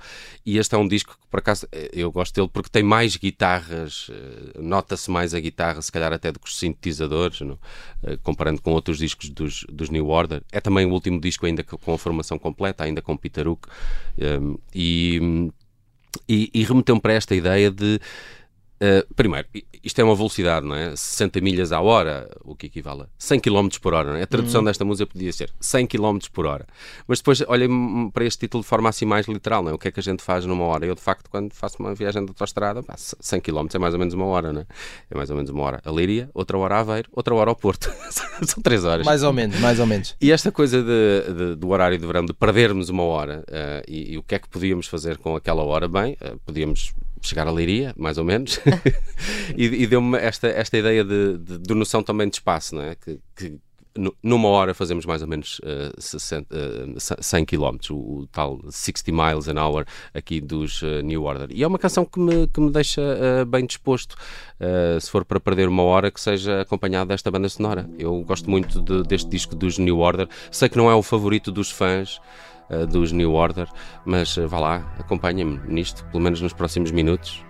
e 0.46 0.57
este 0.57 0.74
é 0.74 0.78
um 0.78 0.88
disco 0.88 1.12
que 1.12 1.24
por 1.35 1.40
acaso 1.40 1.66
eh, 1.72 1.90
eu 1.92 2.12
gosto 2.12 2.33
dele 2.33 2.48
porque 2.52 2.68
tem 2.70 2.85
mais 2.85 3.16
guitarras, 3.16 4.09
eh, 4.09 4.61
nota-se 4.61 5.11
mais 5.11 5.35
a 5.35 5.40
guitarra, 5.40 5.83
se 5.83 5.90
calhar 5.90 6.12
até 6.12 6.30
do 6.30 6.38
que 6.38 6.46
os 6.46 6.57
sintetizadores, 6.57 7.40
não? 7.40 7.59
Eh, 8.04 8.16
comparando 8.22 8.62
com 8.62 8.70
outros 8.70 8.98
discos 8.98 9.30
dos, 9.30 9.64
dos 9.68 9.90
New 9.90 10.09
Order. 10.11 10.42
É 10.52 10.61
também 10.61 10.87
o 10.87 10.92
último 10.92 11.20
disco 11.20 11.34
ainda 11.42 11.62
co- 11.62 11.79
com 11.79 11.94
a 11.94 11.99
formação 11.99 12.38
completa, 12.38 12.85
ainda 12.85 13.01
com 13.03 13.16
Peter 13.16 13.47
Hook, 13.49 13.66
um, 14.40 14.57
e, 14.75 15.51
e, 16.29 16.51
e 16.55 16.64
remeteu-me 16.64 17.01
para 17.01 17.12
esta 17.14 17.35
ideia 17.35 17.70
de. 17.70 18.01
Eh, 18.87 19.07
primeiro, 19.16 19.47
isto 19.83 19.99
é 20.01 20.05
uma 20.05 20.14
velocidade, 20.14 20.66
não 20.66 20.75
é? 20.75 20.94
60 20.97 21.40
milhas 21.40 21.73
à 21.73 21.81
hora, 21.81 22.29
o 22.44 22.55
que 22.55 22.66
equivale 22.66 23.03
a 23.03 23.07
100 23.18 23.40
km 23.40 23.68
por 23.81 23.94
hora, 23.94 24.11
não 24.12 24.16
é? 24.18 24.23
A 24.23 24.27
tradução 24.27 24.62
desta 24.64 24.85
música 24.85 25.07
podia 25.11 25.33
ser 25.33 25.51
100 25.61 25.87
km 25.87 26.18
por 26.33 26.47
hora. 26.47 26.66
Mas 27.07 27.18
depois 27.18 27.42
olhem 27.49 28.11
para 28.12 28.25
este 28.25 28.40
título 28.40 28.62
de 28.62 28.68
forma 28.68 28.88
assim 28.88 29.05
mais 29.07 29.27
literal, 29.27 29.62
não 29.62 29.70
é? 29.70 29.75
O 29.75 29.79
que 29.79 29.88
é 29.88 29.90
que 29.90 30.01
a 30.01 30.03
gente 30.03 30.23
faz 30.23 30.44
numa 30.44 30.64
hora? 30.64 30.85
Eu, 30.87 30.94
de 30.94 31.01
facto, 31.01 31.29
quando 31.31 31.53
faço 31.53 31.77
uma 31.81 31.94
viagem 31.94 32.25
de 32.25 32.31
autostrada, 32.31 32.83
pá, 32.83 32.94
100 32.97 33.40
km 33.40 33.66
é 33.75 33.79
mais 33.79 33.94
ou 33.94 33.99
menos 33.99 34.14
uma 34.14 34.27
hora, 34.27 34.53
não 34.53 34.61
é? 34.62 34.66
É 35.11 35.14
mais 35.16 35.31
ou 35.31 35.37
menos 35.37 35.51
uma 35.51 35.62
hora 35.62 35.81
a 35.85 35.90
Líria, 35.90 36.29
outra 36.35 36.59
hora 36.59 36.77
a 36.77 36.81
Aveiro, 36.81 37.09
outra 37.12 37.35
hora 37.35 37.51
ao 37.51 37.57
Porto. 37.57 37.90
São 38.44 38.62
3 38.62 38.85
horas. 38.85 39.07
Mais 39.07 39.23
ou 39.23 39.33
menos, 39.33 39.59
mais 39.61 39.79
ou 39.81 39.87
menos. 39.87 40.16
E 40.20 40.31
esta 40.33 40.51
coisa 40.51 40.83
de- 40.83 41.33
de- 41.35 41.55
do 41.57 41.68
horário 41.70 41.97
de 41.99 42.07
verão, 42.07 42.25
de 42.25 42.33
perdermos 42.35 42.88
uma 42.88 43.03
hora, 43.05 43.44
eh, 43.49 43.85
e, 43.88 44.12
e 44.14 44.18
o 44.18 44.23
que 44.23 44.35
é 44.35 44.38
que 44.38 44.49
podíamos 44.49 44.87
fazer 44.87 45.18
com 45.18 45.37
aquela 45.37 45.62
hora? 45.62 45.88
Bem, 45.88 46.16
eh, 46.20 46.35
podíamos 46.44 46.92
chegar 47.26 47.46
a 47.46 47.50
Leiria, 47.52 47.94
mais 47.96 48.18
ou 48.18 48.24
menos, 48.24 48.60
e, 49.56 49.64
e 49.64 49.87
deu-me 49.87 50.18
esta, 50.18 50.46
esta 50.48 50.76
ideia 50.78 51.04
de, 51.04 51.38
de, 51.38 51.58
de 51.58 51.74
noção 51.74 52.02
também 52.02 52.28
de 52.28 52.37
espaço, 52.37 52.74
não 52.74 52.82
é? 52.82 52.94
Que, 52.94 53.18
que 53.37 53.58
nu- 53.96 54.14
numa 54.22 54.48
hora 54.48 54.74
fazemos 54.74 55.06
mais 55.06 55.22
ou 55.22 55.28
menos 55.28 55.60
eh, 55.64 55.92
60, 55.98 56.46
eh, 56.56 57.16
100 57.20 57.44
km, 57.44 57.76
o, 57.90 57.94
o 58.22 58.26
tal 58.26 58.58
60 58.68 59.12
miles 59.12 59.46
an 59.48 59.60
hour 59.62 59.84
aqui 60.12 60.40
dos 60.40 60.82
eh, 60.82 61.00
New 61.02 61.22
Order. 61.22 61.48
E 61.50 61.62
é 61.62 61.66
uma 61.66 61.78
canção 61.78 62.04
que 62.04 62.18
me, 62.18 62.46
que 62.48 62.60
me 62.60 62.70
deixa 62.70 63.00
eh, 63.00 63.44
bem 63.44 63.64
disposto, 63.64 64.16
eh, 64.58 64.98
se 65.00 65.08
for 65.10 65.24
para 65.24 65.38
perder 65.38 65.68
uma 65.68 65.82
hora, 65.84 66.10
que 66.10 66.20
seja 66.20 66.60
acompanhado 66.62 67.08
desta 67.08 67.30
banda 67.30 67.48
sonora. 67.48 67.88
Eu 67.98 68.20
gosto 68.24 68.50
muito 68.50 68.80
de- 68.82 69.04
deste 69.04 69.28
disco 69.30 69.54
dos 69.54 69.78
New 69.78 69.98
Order. 70.00 70.28
Sei 70.50 70.68
que 70.68 70.76
não 70.76 70.90
é 70.90 70.94
o 70.94 71.02
favorito 71.02 71.52
dos 71.52 71.70
fãs. 71.70 72.20
Eh, 72.70 72.87
dos 72.87 73.12
New 73.12 73.33
Order, 73.33 73.68
mas 74.05 74.37
eh, 74.37 74.46
vá 74.46 74.59
lá, 74.59 74.94
acompanha-me 74.98 75.61
nisto, 75.66 76.05
pelo 76.07 76.22
menos 76.22 76.40
nos 76.40 76.53
próximos 76.53 76.90
minutos. 76.90 77.44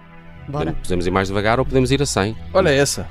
bora. 0.48 0.72
Podemos 0.82 1.06
ir 1.06 1.10
mais 1.10 1.28
devagar 1.28 1.58
ou 1.58 1.64
podemos 1.64 1.90
ir 1.90 2.02
a 2.02 2.06
100. 2.06 2.36
Olha 2.52 2.70
essa. 2.70 3.08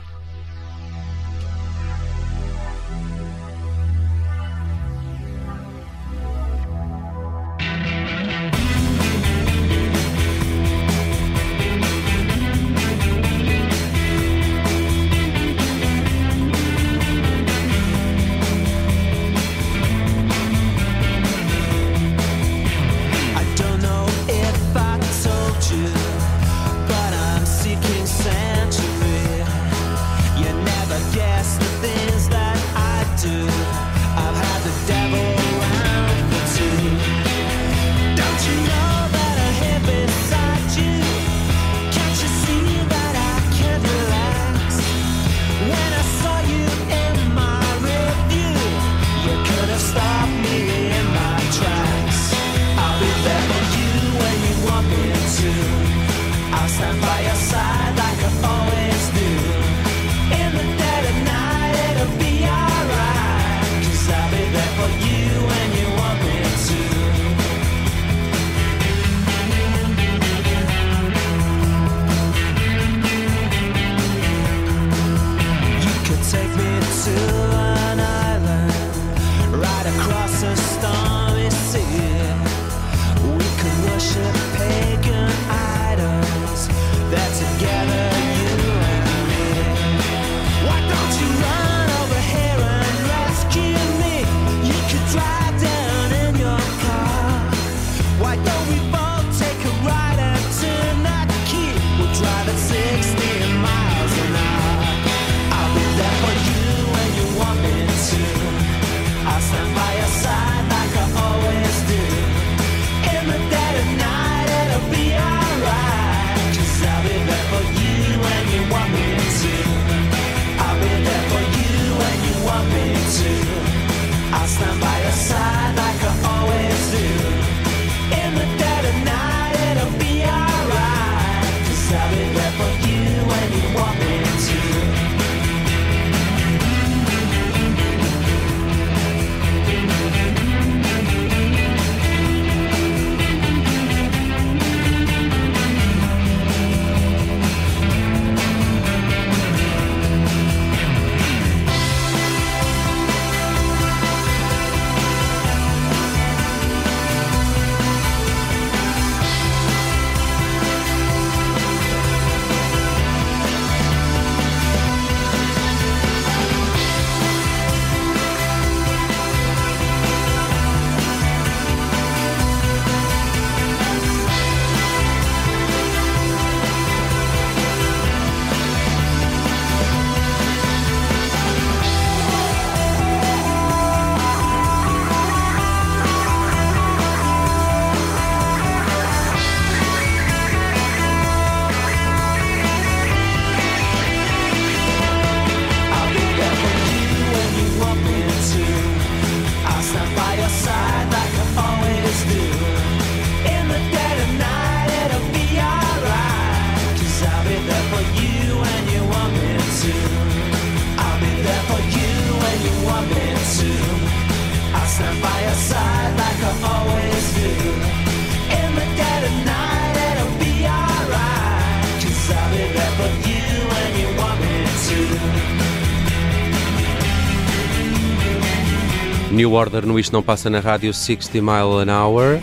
Order 229.54 229.86
no 229.86 230.00
Isto 230.00 230.14
Não 230.14 230.24
Passa 230.24 230.50
na 230.50 230.60
Rádio 230.60 230.94
60 230.94 231.32
Mile 231.42 231.90
an 231.90 231.92
Hour. 231.92 232.40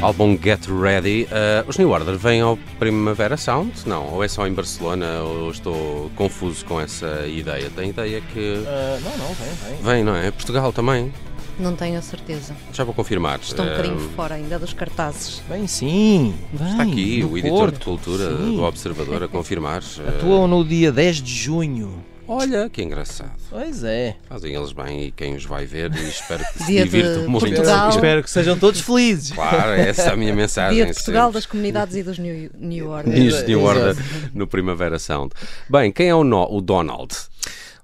Álbum 0.00 0.38
Get 0.42 0.66
Ready. 0.66 1.24
Uh, 1.24 1.68
os 1.68 1.76
New 1.76 1.90
Order 1.90 2.16
vêm 2.16 2.40
ao 2.40 2.56
Primavera 2.78 3.36
Sound? 3.36 3.72
Não, 3.84 4.06
ou 4.14 4.22
é 4.22 4.28
só 4.28 4.46
em 4.46 4.52
Barcelona? 4.52 5.22
Ou 5.22 5.50
estou 5.50 6.10
confuso 6.14 6.64
com 6.64 6.80
essa 6.80 7.26
ideia? 7.26 7.68
Tenho 7.74 7.90
ideia 7.90 8.20
que. 8.32 8.62
Ah, 8.66 8.98
não, 9.02 9.10
não, 9.18 9.34
vem, 9.34 9.74
vem. 9.74 9.82
Vem, 9.82 10.04
não 10.04 10.14
é? 10.14 10.30
Portugal 10.30 10.72
também. 10.72 11.12
Não 11.58 11.74
tenho 11.74 11.98
a 11.98 12.02
certeza. 12.02 12.54
Já 12.72 12.84
vou 12.84 12.94
confirmar. 12.94 13.40
Estou 13.42 13.64
um 13.64 13.68
bocadinho 13.68 13.96
Uh, 13.96 14.10
fora 14.14 14.36
ainda 14.36 14.58
dos 14.60 14.72
cartazes. 14.72 15.42
Vem 15.48 15.66
sim. 15.66 16.32
Vem, 16.52 16.70
Está 16.70 16.82
aqui 16.84 17.26
o 17.28 17.36
editor 17.36 17.58
Porto. 17.58 17.78
de 17.78 17.84
cultura 17.84 18.30
Sim. 18.36 18.56
do 18.56 18.62
Observador 18.62 19.22
a 19.24 19.28
confirmar. 19.28 19.82
Uh, 19.98 20.08
Atuam 20.08 20.46
no 20.46 20.64
dia 20.64 20.92
10 20.92 21.16
de 21.20 21.34
junho. 21.34 21.92
Olha, 22.28 22.68
que 22.68 22.82
engraçado. 22.82 23.32
Pois 23.48 23.82
é. 23.82 24.16
Fazem 24.28 24.54
eles 24.54 24.72
bem 24.72 25.04
e 25.06 25.10
quem 25.12 25.34
os 25.34 25.44
vai 25.46 25.64
ver 25.64 25.90
e 25.94 26.08
espero 26.08 26.44
que 26.52 26.58
se 26.62 26.66
Dia 26.66 26.84
de 26.84 26.90
divirtam 26.90 27.28
muito. 27.28 27.46
Portugal. 27.46 27.88
Espero 27.90 28.22
que 28.22 28.30
sejam 28.30 28.58
todos 28.58 28.80
felizes. 28.82 29.32
Claro, 29.32 29.70
essa 29.72 30.02
é 30.02 30.12
a 30.12 30.16
minha 30.16 30.34
mensagem. 30.34 30.74
Dia 30.76 30.86
de 30.86 30.92
Portugal, 30.94 31.28
sempre. 31.28 31.34
das 31.38 31.46
comunidades 31.46 31.96
e 31.96 32.02
dos 32.02 32.18
New, 32.18 32.50
New 32.58 32.90
Order. 32.90 33.46
New. 33.48 33.62
Order 33.62 33.96
no 34.34 34.46
Primavera 34.46 34.98
Sound. 34.98 35.32
Bem, 35.70 35.90
quem 35.90 36.08
é 36.10 36.14
o, 36.14 36.22
no- 36.22 36.52
o 36.54 36.60
Donald? 36.60 37.14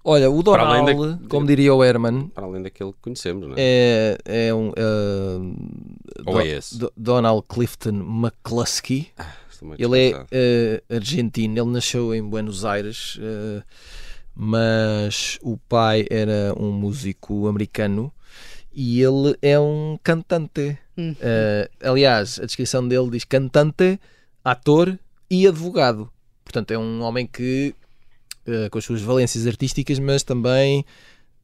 Olha, 0.07 0.31
o 0.31 0.43
Donald, 0.43 0.95
da- 0.95 1.29
como 1.31 1.47
diria 1.47 1.73
o 1.75 1.83
Herman, 1.83 2.29
Para 2.35 2.45
além 2.45 2.63
daquele 2.63 2.93
que 2.93 2.99
conhecemos, 3.01 3.49
não 3.49 3.55
é? 3.57 4.19
é, 4.27 4.49
é 4.49 4.55
um. 4.55 4.71
ah, 4.77 6.21
Ou 6.27 6.35
Do- 6.35 6.41
é 6.41 6.47
esse? 6.49 6.77
Do- 6.79 6.93
Donald 6.95 7.43
Clifton 7.49 7.95
McCluskey. 7.95 9.09
Estou 9.51 9.69
muito 9.69 9.81
Ele 9.83 10.11
é 10.11 10.25
eh, 10.31 10.83
argentino, 10.95 11.59
ele 11.59 11.71
nasceu 11.71 12.15
em 12.15 12.23
Buenos 12.23 12.67
Aires, 12.67 13.19
eh, 13.23 13.63
mas 14.35 15.39
o 15.43 15.57
pai 15.57 16.07
era 16.11 16.53
um 16.59 16.73
músico 16.73 17.47
americano 17.47 18.13
e 18.73 19.01
ele 19.01 19.37
é 19.41 19.59
um 19.59 19.99
cantante. 20.03 20.77
Uhum. 20.97 21.15
Eh, 21.21 21.71
aliás, 21.83 22.41
a 22.41 22.47
descrição 22.47 22.87
dele 22.87 23.11
diz 23.11 23.25
cantante, 23.25 23.99
ator 24.45 24.99
e 25.31 25.47
advogado. 25.47 26.11
Portanto, 26.45 26.73
é 26.73 26.79
um 26.79 27.01
homem 27.03 27.27
que, 27.27 27.75
eh, 28.47 28.69
com 28.69 28.79
as 28.79 28.85
suas 28.85 29.01
valências 29.01 29.47
artísticas, 29.47 29.99
mas 29.99 30.23
também 30.23 30.85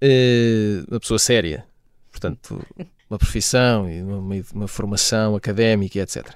eh, 0.01 0.83
uma 0.91 0.99
pessoa 0.99 1.19
séria. 1.19 1.65
Portanto, 2.11 2.61
uma 3.09 3.19
profissão 3.19 3.89
e 3.89 4.03
uma, 4.03 4.43
uma- 4.53 4.69
formação 4.69 5.37
académica 5.37 5.99
etc. 6.01 6.27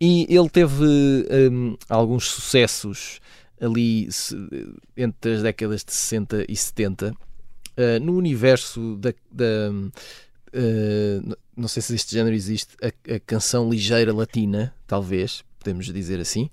E 0.00 0.26
ele 0.28 0.48
teve 0.48 0.84
hum, 1.50 1.76
alguns 1.88 2.28
sucessos 2.30 3.20
ali 3.60 4.08
entre 4.96 5.34
as 5.34 5.42
décadas 5.42 5.84
de 5.84 5.92
60 5.92 6.46
e 6.48 6.56
70 6.56 7.14
eh, 7.76 7.98
no 7.98 8.16
universo 8.16 8.96
da. 8.96 9.12
da, 9.30 9.70
n- 10.52 11.36
não 11.56 11.68
sei 11.68 11.82
se 11.82 11.94
este 11.94 12.12
género 12.14 12.34
existe, 12.34 12.74
a, 12.82 13.14
a 13.14 13.20
canção 13.20 13.68
ligeira 13.70 14.12
latina, 14.14 14.74
talvez, 14.86 15.44
podemos 15.58 15.86
dizer 15.86 16.18
assim. 16.20 16.48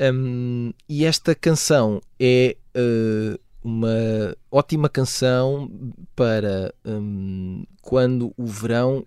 Hum, 0.00 0.72
e 0.88 1.04
esta 1.04 1.34
canção 1.34 2.00
é 2.18 2.56
eh, 2.74 3.38
uma 3.62 4.36
ótima 4.50 4.88
canção 4.88 5.70
para 6.16 6.74
hum, 6.84 7.64
quando 7.80 8.34
o 8.36 8.44
verão 8.46 9.06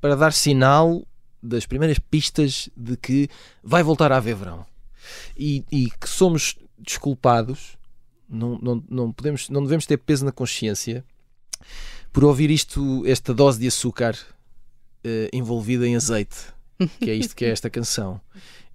para 0.00 0.14
dar 0.14 0.32
sinal 0.32 1.06
das 1.42 1.64
primeiras 1.64 1.98
pistas 1.98 2.68
de 2.76 2.96
que 2.96 3.28
vai 3.62 3.82
voltar 3.82 4.12
a 4.12 4.16
haver 4.18 4.34
verão 4.36 4.66
e, 5.36 5.64
e 5.70 5.90
que 5.90 6.08
somos 6.08 6.56
desculpados 6.78 7.76
não, 8.28 8.58
não, 8.58 8.84
não 8.88 9.12
podemos 9.12 9.48
não 9.48 9.62
devemos 9.62 9.86
ter 9.86 9.96
peso 9.96 10.24
na 10.24 10.32
consciência 10.32 11.04
por 12.12 12.24
ouvir 12.24 12.50
isto 12.50 13.04
esta 13.06 13.32
dose 13.32 13.58
de 13.58 13.66
açúcar 13.66 14.16
eh, 15.02 15.28
envolvida 15.32 15.86
em 15.86 15.96
azeite 15.96 16.36
que 17.00 17.10
é 17.10 17.14
isto 17.14 17.34
que 17.34 17.44
é 17.44 17.50
esta 17.50 17.68
canção. 17.68 18.20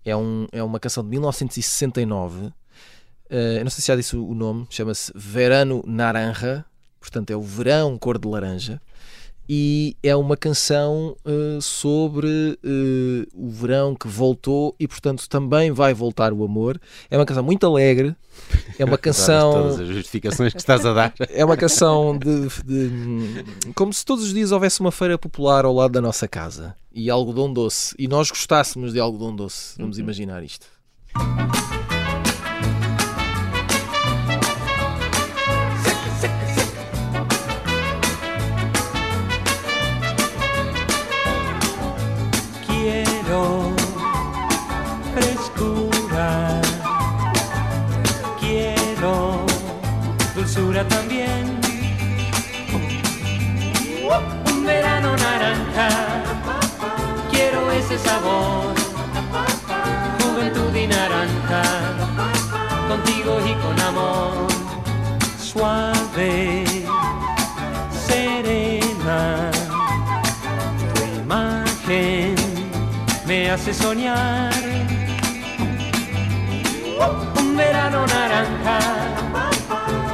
É, 0.06 0.16
um, 0.16 0.48
é 0.52 0.62
uma 0.62 0.80
canção 0.80 1.04
de 1.04 1.10
1969 1.12 2.52
eh, 3.30 3.60
eu 3.60 3.64
não 3.64 3.72
sei 3.72 3.82
se 3.82 3.88
já 3.88 3.96
disse 3.96 4.16
o 4.16 4.34
nome 4.34 4.68
chama-se 4.70 5.12
Verano 5.16 5.84
Naranja 5.86 6.66
portanto 7.00 7.32
é 7.32 7.36
o 7.36 7.42
verão 7.42 7.98
cor 7.98 8.18
de 8.18 8.28
laranja 8.28 8.82
e 9.56 9.96
é 10.02 10.16
uma 10.16 10.36
canção 10.36 11.16
eh, 11.24 11.60
sobre 11.62 12.58
eh, 12.64 13.28
o 13.36 13.52
verão 13.52 13.94
que 13.94 14.08
voltou 14.08 14.76
e 14.80 14.88
portanto 14.88 15.30
também 15.30 15.72
vai 15.72 15.94
voltar 15.94 16.34
o 16.34 16.44
amor. 16.44 16.82
É 17.08 17.16
uma 17.16 17.26
canção 17.26 17.44
muito 17.44 17.64
alegre. 17.68 18.16
É 18.80 18.84
uma 18.84 18.98
canção 18.98 19.52
Todas 19.52 19.80
as 19.82 19.88
justificações 19.90 20.54
que 20.54 20.60
estás 20.60 20.84
a 20.88 20.92
dar. 20.94 21.14
é 21.30 21.46
uma 21.46 21.56
canção 21.56 22.18
de, 22.18 22.48
de- 22.66 23.46
como 23.76 23.94
se 23.94 24.04
todos 24.04 24.24
os 24.24 24.34
dias 24.34 24.52
houvesse 24.52 24.80
uma 24.80 24.92
feira 24.92 25.20
popular 25.20 25.66
ao 25.66 25.74
lado 25.76 25.92
da 25.92 26.02
nossa 26.02 26.28
casa 26.28 26.76
e 26.92 27.08
algodão 27.12 27.54
doce. 27.54 27.94
E 28.00 28.08
nós 28.08 28.32
gostássemos 28.32 28.92
de 28.92 29.00
algodão 29.00 29.36
doce. 29.36 29.76
Vamos 29.78 30.00
imaginar 30.00 30.44
isto 30.44 30.66
sabor. 57.98 58.74
Juventud 60.22 60.76
y 60.76 60.88
naranja, 60.88 61.64
contigo 62.88 63.40
y 63.46 63.54
con 63.64 63.80
amor. 63.82 64.48
Suave, 65.40 66.66
serena 68.08 69.52
tu 70.94 71.04
imagen 71.22 72.36
me 73.28 73.52
hace 73.52 73.74
soñar 73.74 74.54
un 77.40 77.56
verano 77.56 78.06
naranja. 78.08 78.80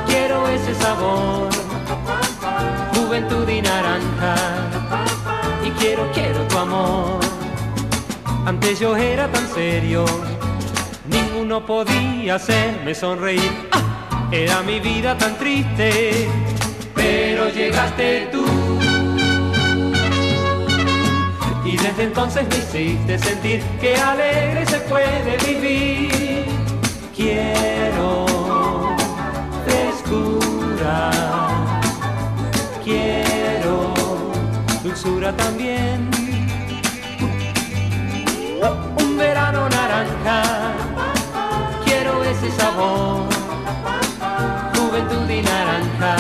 Quiero 0.08 0.48
ese 0.48 0.76
sabor, 0.76 1.50
juventud 2.94 3.48
y 3.48 3.62
naranja. 3.62 4.36
Y 5.64 5.72
quiero, 5.72 6.12
quiero 6.14 6.42
tu 6.48 6.58
amor. 6.58 7.39
Antes 8.50 8.80
yo 8.80 8.96
era 8.96 9.32
tan 9.32 9.48
serio, 9.48 10.06
ninguno 11.08 11.64
podía 11.68 12.34
hacerme 12.34 12.96
sonreír. 12.96 13.52
Era 14.32 14.64
mi 14.64 14.80
vida 14.80 15.16
tan 15.16 15.38
triste, 15.38 16.28
pero 16.96 17.48
llegaste 17.50 18.28
tú. 18.32 18.44
Y 21.64 21.78
desde 21.78 22.04
entonces 22.06 22.48
me 22.50 22.58
hiciste 22.58 23.20
sentir 23.20 23.62
que 23.80 23.96
alegre 23.96 24.66
se 24.66 24.80
puede 24.80 25.38
vivir. 25.46 26.46
Quiero 27.16 28.26
frescura, 29.64 31.12
quiero 32.84 33.94
dulzura 34.82 35.38
también. 35.38 35.79
Quiero 41.86 42.24
ese 42.24 42.52
sabor. 42.52 43.28
Juventud 44.76 45.30
y 45.30 45.42
naranja, 45.42 46.16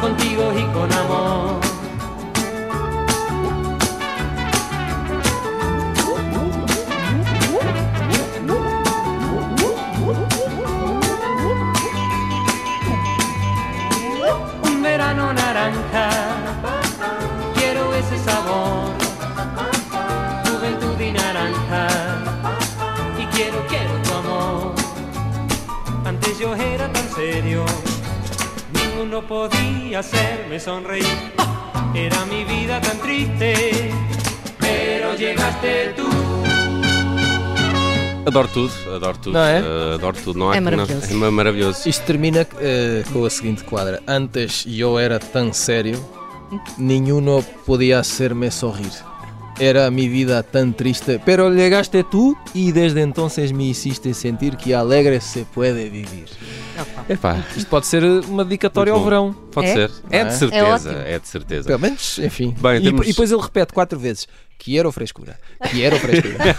contigo 0.00 0.52
y 0.56 0.64
con 0.72 0.92
amor. 0.92 1.60
un 14.62 14.82
verano 14.82 15.32
naranja. 15.32 16.07
Ninguno 28.98 29.22
podía 29.26 30.00
hacerme 30.00 30.58
sonreír. 30.58 31.04
Era 31.94 32.24
mi 32.26 32.44
vida 32.44 32.80
tan 32.80 32.98
triste, 32.98 33.90
pero 34.58 35.14
llegaste 35.14 35.94
tú. 35.96 36.08
Adoro 38.26 38.48
tudo, 38.48 38.70
adoro 38.94 39.18
tudo. 39.18 39.32
Não 39.38 39.44
é? 39.46 39.58
eh, 39.60 39.94
adoro 39.94 40.16
tudo. 40.22 40.38
Não 40.38 40.50
há 40.50 40.56
É 40.56 40.58
que- 40.58 40.64
não- 40.64 40.70
maravilhoso. 40.78 41.10
é 41.12 41.14
ma- 41.14 41.30
maravilhoso. 41.30 41.88
Isto 41.88 42.04
termina 42.04 42.46
eh, 42.60 43.04
com 43.12 43.24
a 43.24 43.30
seguinte 43.30 43.64
quadra. 43.64 44.02
Antes 44.06 44.64
eu 44.68 44.98
era 44.98 45.18
tão 45.18 45.52
sério, 45.52 45.98
Ninguno 46.78 47.44
podía 47.66 47.98
hacerme 48.00 48.50
sorrir. 48.50 48.90
Era 49.60 49.90
mi 49.90 50.08
vida 50.08 50.42
tan 50.44 50.72
triste, 50.72 51.20
pero 51.24 51.50
llegaste 51.52 52.04
tú 52.04 52.36
y 52.54 52.70
desde 52.70 53.02
entonces 53.02 53.52
me 53.52 53.64
hiciste 53.64 54.14
sentir 54.14 54.56
que 54.56 54.72
alegre 54.74 55.20
se 55.20 55.44
puede 55.44 55.88
vivir. 55.90 56.26
Epá, 57.08 57.44
Isto 57.56 57.68
pode 57.68 57.86
ser 57.86 58.04
uma 58.04 58.44
dedicatória 58.44 58.92
ao 58.92 59.02
verão. 59.02 59.34
pode 59.50 59.66
É? 59.66 59.74
ser. 59.74 59.90
É 60.10 60.18
Não 60.22 60.28
de 60.28 60.34
é? 60.34 60.38
certeza. 60.38 60.92
É 61.04 61.14
É, 61.14 61.18
de 61.18 61.26
certeza. 61.28 61.66
Pelo 61.66 61.80
menos, 61.80 62.18
enfim. 62.20 62.54
Bem, 62.60 62.76
e, 62.78 62.82
temos- 62.84 63.06
e 63.06 63.10
depois 63.10 63.32
ele 63.32 63.42
repete 63.42 63.72
quatro 63.72 63.98
vezes: 63.98 64.28
Quero 64.58 64.90
frescura. 64.90 65.38
Quero 65.70 65.96
frescura. 65.98 66.56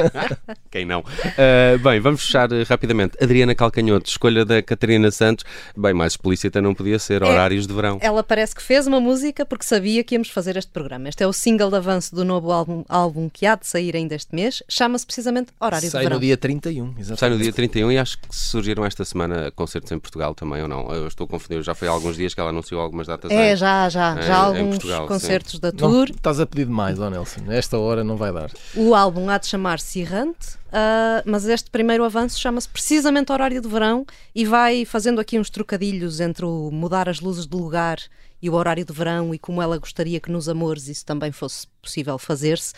Quem 0.70 0.84
não? 0.84 1.00
Uh, 1.00 1.78
bem, 1.82 1.98
vamos 2.00 2.22
fechar 2.22 2.50
uh, 2.52 2.62
rapidamente. 2.68 3.16
Adriana 3.22 3.54
Calcanhoto, 3.54 4.08
escolha 4.08 4.44
da 4.44 4.62
Catarina 4.62 5.10
Santos. 5.10 5.44
Bem, 5.76 5.92
mais 5.92 6.12
explícita 6.12 6.62
não 6.62 6.74
podia 6.74 6.98
ser. 6.98 7.22
Horários 7.24 7.66
de 7.66 7.74
verão. 7.74 7.98
Ela 8.00 8.22
parece 8.22 8.54
que 8.54 8.62
fez 8.62 8.86
uma 8.86 9.00
música 9.00 9.44
porque 9.44 9.64
sabia 9.64 10.02
que 10.04 10.14
íamos 10.14 10.30
fazer 10.30 10.56
este 10.56 10.70
programa. 10.70 11.08
Este 11.08 11.22
é 11.24 11.26
o 11.26 11.32
single 11.32 11.70
de 11.70 11.76
avanço 11.76 12.14
do 12.14 12.24
novo 12.24 12.52
álbum, 12.52 12.84
álbum 12.88 13.28
que 13.28 13.44
há 13.44 13.56
de 13.56 13.66
sair 13.66 13.96
ainda 13.96 14.14
este 14.14 14.34
mês. 14.34 14.62
Chama-se 14.68 15.04
precisamente 15.04 15.52
Horário 15.60 15.90
Sai 15.90 16.00
de 16.02 16.04
Verão. 16.04 16.16
no 16.16 16.20
dia 16.20 16.36
31, 16.36 16.94
exatamente. 16.98 17.18
Sai 17.20 17.30
no 17.30 17.38
dia 17.38 17.52
31 17.52 17.92
e 17.92 17.98
acho 17.98 18.16
que 18.18 18.28
surgiram 18.30 18.84
esta 18.84 19.04
semana 19.04 19.50
concertos 19.50 19.90
em 19.90 19.98
Portugal 19.98 20.34
também, 20.34 20.62
ou 20.62 20.68
não? 20.68 20.88
Eu 20.94 21.08
estou 21.08 21.26
confundido. 21.26 21.62
Já 21.64 21.74
foi 21.74 21.88
há 21.88 21.90
alguns 21.90 22.16
dias 22.16 22.32
que 22.32 22.40
ela 22.40 22.50
anunciou 22.50 22.80
algumas 22.80 23.08
datas. 23.08 23.30
É, 23.30 23.52
em- 23.52 23.56
já, 23.56 23.88
já. 23.88 24.12
em- 24.18 24.22
já 24.22 24.32
em 24.32 24.36
alguns 24.36 24.70
Portugal, 24.76 25.02
sim. 25.02 25.08
concertos 25.08 25.58
da 25.58 25.68
Não, 25.72 25.76
tour. 25.78 26.10
estás 26.10 26.38
a 26.40 26.46
pedir 26.46 26.64
demais, 26.66 26.98
ó 27.00 27.10
Nelson. 27.10 27.39
Esta 27.48 27.78
hora 27.78 28.04
não 28.04 28.16
vai 28.16 28.32
dar. 28.32 28.50
O 28.74 28.94
álbum 28.94 29.28
há 29.28 29.38
de 29.38 29.46
chamar-se 29.46 30.00
Errante, 30.00 30.58
ah, 30.72 31.22
mas 31.24 31.46
este 31.46 31.70
primeiro 31.70 32.04
avanço 32.04 32.38
chama-se 32.38 32.68
precisamente 32.68 33.32
Horário 33.32 33.60
de 33.60 33.68
Verão 33.68 34.06
e 34.34 34.44
vai 34.44 34.84
fazendo 34.84 35.20
aqui 35.20 35.38
uns 35.38 35.50
trocadilhos 35.50 36.20
entre 36.20 36.44
o 36.44 36.70
mudar 36.70 37.08
as 37.08 37.20
luzes 37.20 37.46
de 37.46 37.56
lugar 37.56 37.98
e 38.42 38.48
o 38.48 38.54
horário 38.54 38.84
de 38.84 38.92
verão 38.92 39.34
e 39.34 39.38
como 39.38 39.60
ela 39.60 39.78
gostaria 39.78 40.18
que 40.20 40.30
nos 40.30 40.48
amores 40.48 40.88
isso 40.88 41.04
também 41.04 41.30
fosse 41.30 41.66
possível 41.82 42.18
fazer-se. 42.18 42.72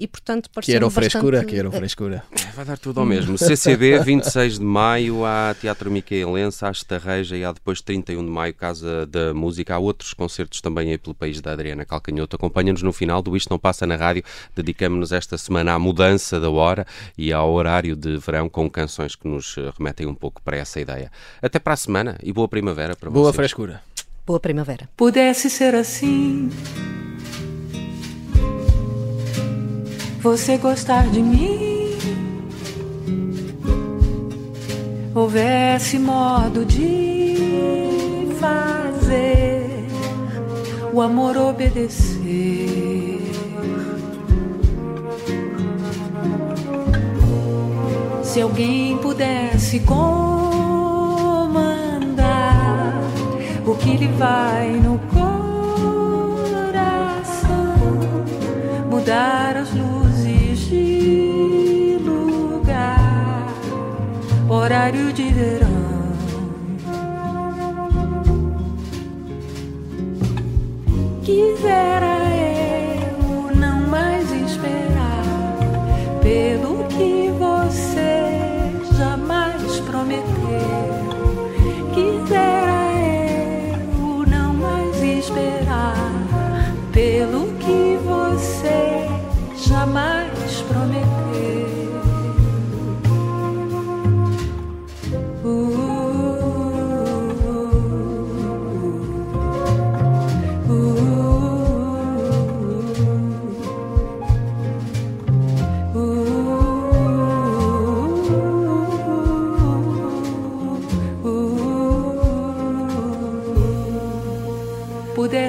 E 0.00 0.06
portanto 0.08 0.48
pareceu 0.50 0.72
Quero 0.72 0.88
frescura, 0.88 1.36
bastante... 1.40 1.54
quero 1.54 1.70
frescura. 1.70 2.24
Vai 2.56 2.64
dar 2.64 2.78
tudo 2.78 3.00
ao 3.00 3.04
mesmo. 3.06 3.36
CCB, 3.36 3.98
26 3.98 4.54
de 4.58 4.64
maio, 4.64 5.26
há 5.26 5.54
Teatro 5.60 5.90
Micaelense, 5.90 6.64
há 6.64 6.70
Estarreja 6.70 7.36
e 7.36 7.44
há 7.44 7.52
depois 7.52 7.82
31 7.82 8.24
de 8.24 8.30
maio, 8.30 8.54
Casa 8.54 9.04
da 9.04 9.34
Música. 9.34 9.74
Há 9.74 9.78
outros 9.78 10.14
concertos 10.14 10.62
também 10.62 10.90
aí 10.90 10.96
pelo 10.96 11.14
país 11.14 11.42
da 11.42 11.52
Adriana 11.52 11.84
Calcanhoto. 11.84 12.34
Acompanha-nos 12.34 12.80
no 12.82 12.94
final 12.94 13.20
do 13.20 13.36
Isto 13.36 13.50
Não 13.50 13.58
Passa 13.58 13.86
na 13.86 13.94
Rádio. 13.96 14.24
Dedicamos-nos 14.56 15.12
esta 15.12 15.36
semana 15.36 15.74
à 15.74 15.78
mudança 15.78 16.40
da 16.40 16.48
hora 16.48 16.86
e 17.18 17.30
ao 17.30 17.52
horário 17.52 17.94
de 17.94 18.16
verão 18.16 18.48
com 18.48 18.70
canções 18.70 19.14
que 19.14 19.28
nos 19.28 19.54
remetem 19.76 20.06
um 20.06 20.14
pouco 20.14 20.40
para 20.40 20.56
essa 20.56 20.80
ideia. 20.80 21.12
Até 21.42 21.58
para 21.58 21.74
a 21.74 21.76
semana 21.76 22.16
e 22.22 22.32
boa 22.32 22.48
primavera 22.48 22.96
para 22.96 23.10
Boa 23.10 23.24
vocês. 23.24 23.36
frescura. 23.36 23.82
Boa 24.26 24.40
primavera. 24.40 24.88
pudesse 24.96 25.50
ser 25.50 25.74
assim. 25.74 26.48
Você 30.22 30.58
gostar 30.58 31.08
de 31.08 31.22
mim, 31.22 31.96
houvesse 35.14 35.98
modo 35.98 36.62
de 36.62 38.28
fazer 38.38 39.86
o 40.92 41.00
amor 41.00 41.38
obedecer. 41.38 43.18
Se 48.22 48.42
alguém 48.42 48.98
pudesse 48.98 49.80
comandar 49.80 50.20
o 53.64 53.74
que 53.74 53.96
lhe 53.96 54.08
vai 54.18 54.72
no 54.72 54.98
coração, 55.08 56.74
mudar 58.90 59.56
as 59.56 59.70
luzes 59.70 59.99
horário 64.70 65.12
de 65.12 65.24
verão. 65.32 65.79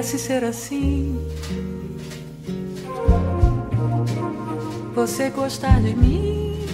Pudesse 0.02 0.18
ser 0.18 0.42
assim, 0.42 1.16
você 4.96 5.30
gostar 5.30 5.80
de 5.80 5.94
mim, 5.94 6.66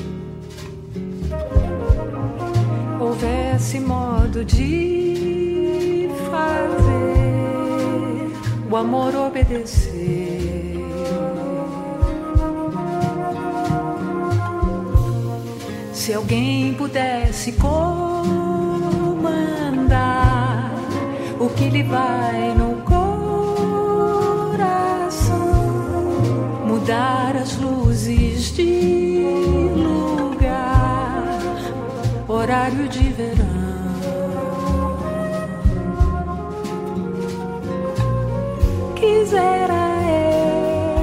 houvesse 2.98 3.78
modo 3.80 4.42
de 4.42 6.08
fazer 6.30 8.30
o 8.70 8.76
amor 8.76 9.14
obedecer. 9.14 10.78
Se 15.92 16.14
alguém 16.14 16.72
pudesse 16.72 17.52
comandar 17.52 18.88
o 21.38 21.50
que 21.50 21.68
lhe 21.68 21.82
vai 21.82 22.54
no 22.54 22.67
horário 32.68 32.88
de 32.88 33.08
verão. 33.10 33.46
Quisera 38.94 39.84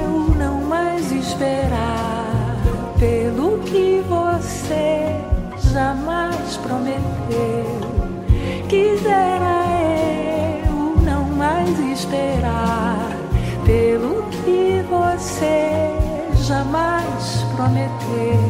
eu 0.04 0.34
não 0.36 0.64
mais 0.64 1.10
esperar 1.10 2.56
pelo 2.98 3.58
que 3.64 4.02
você 4.08 5.20
jamais 5.72 6.56
prometeu. 6.58 7.80
Quisera 8.68 9.66
eu 10.68 11.02
não 11.02 11.24
mais 11.24 11.78
esperar 11.80 13.10
pelo 13.64 14.22
que 14.30 14.84
você 14.88 15.90
jamais 16.44 17.44
prometeu. 17.56 18.45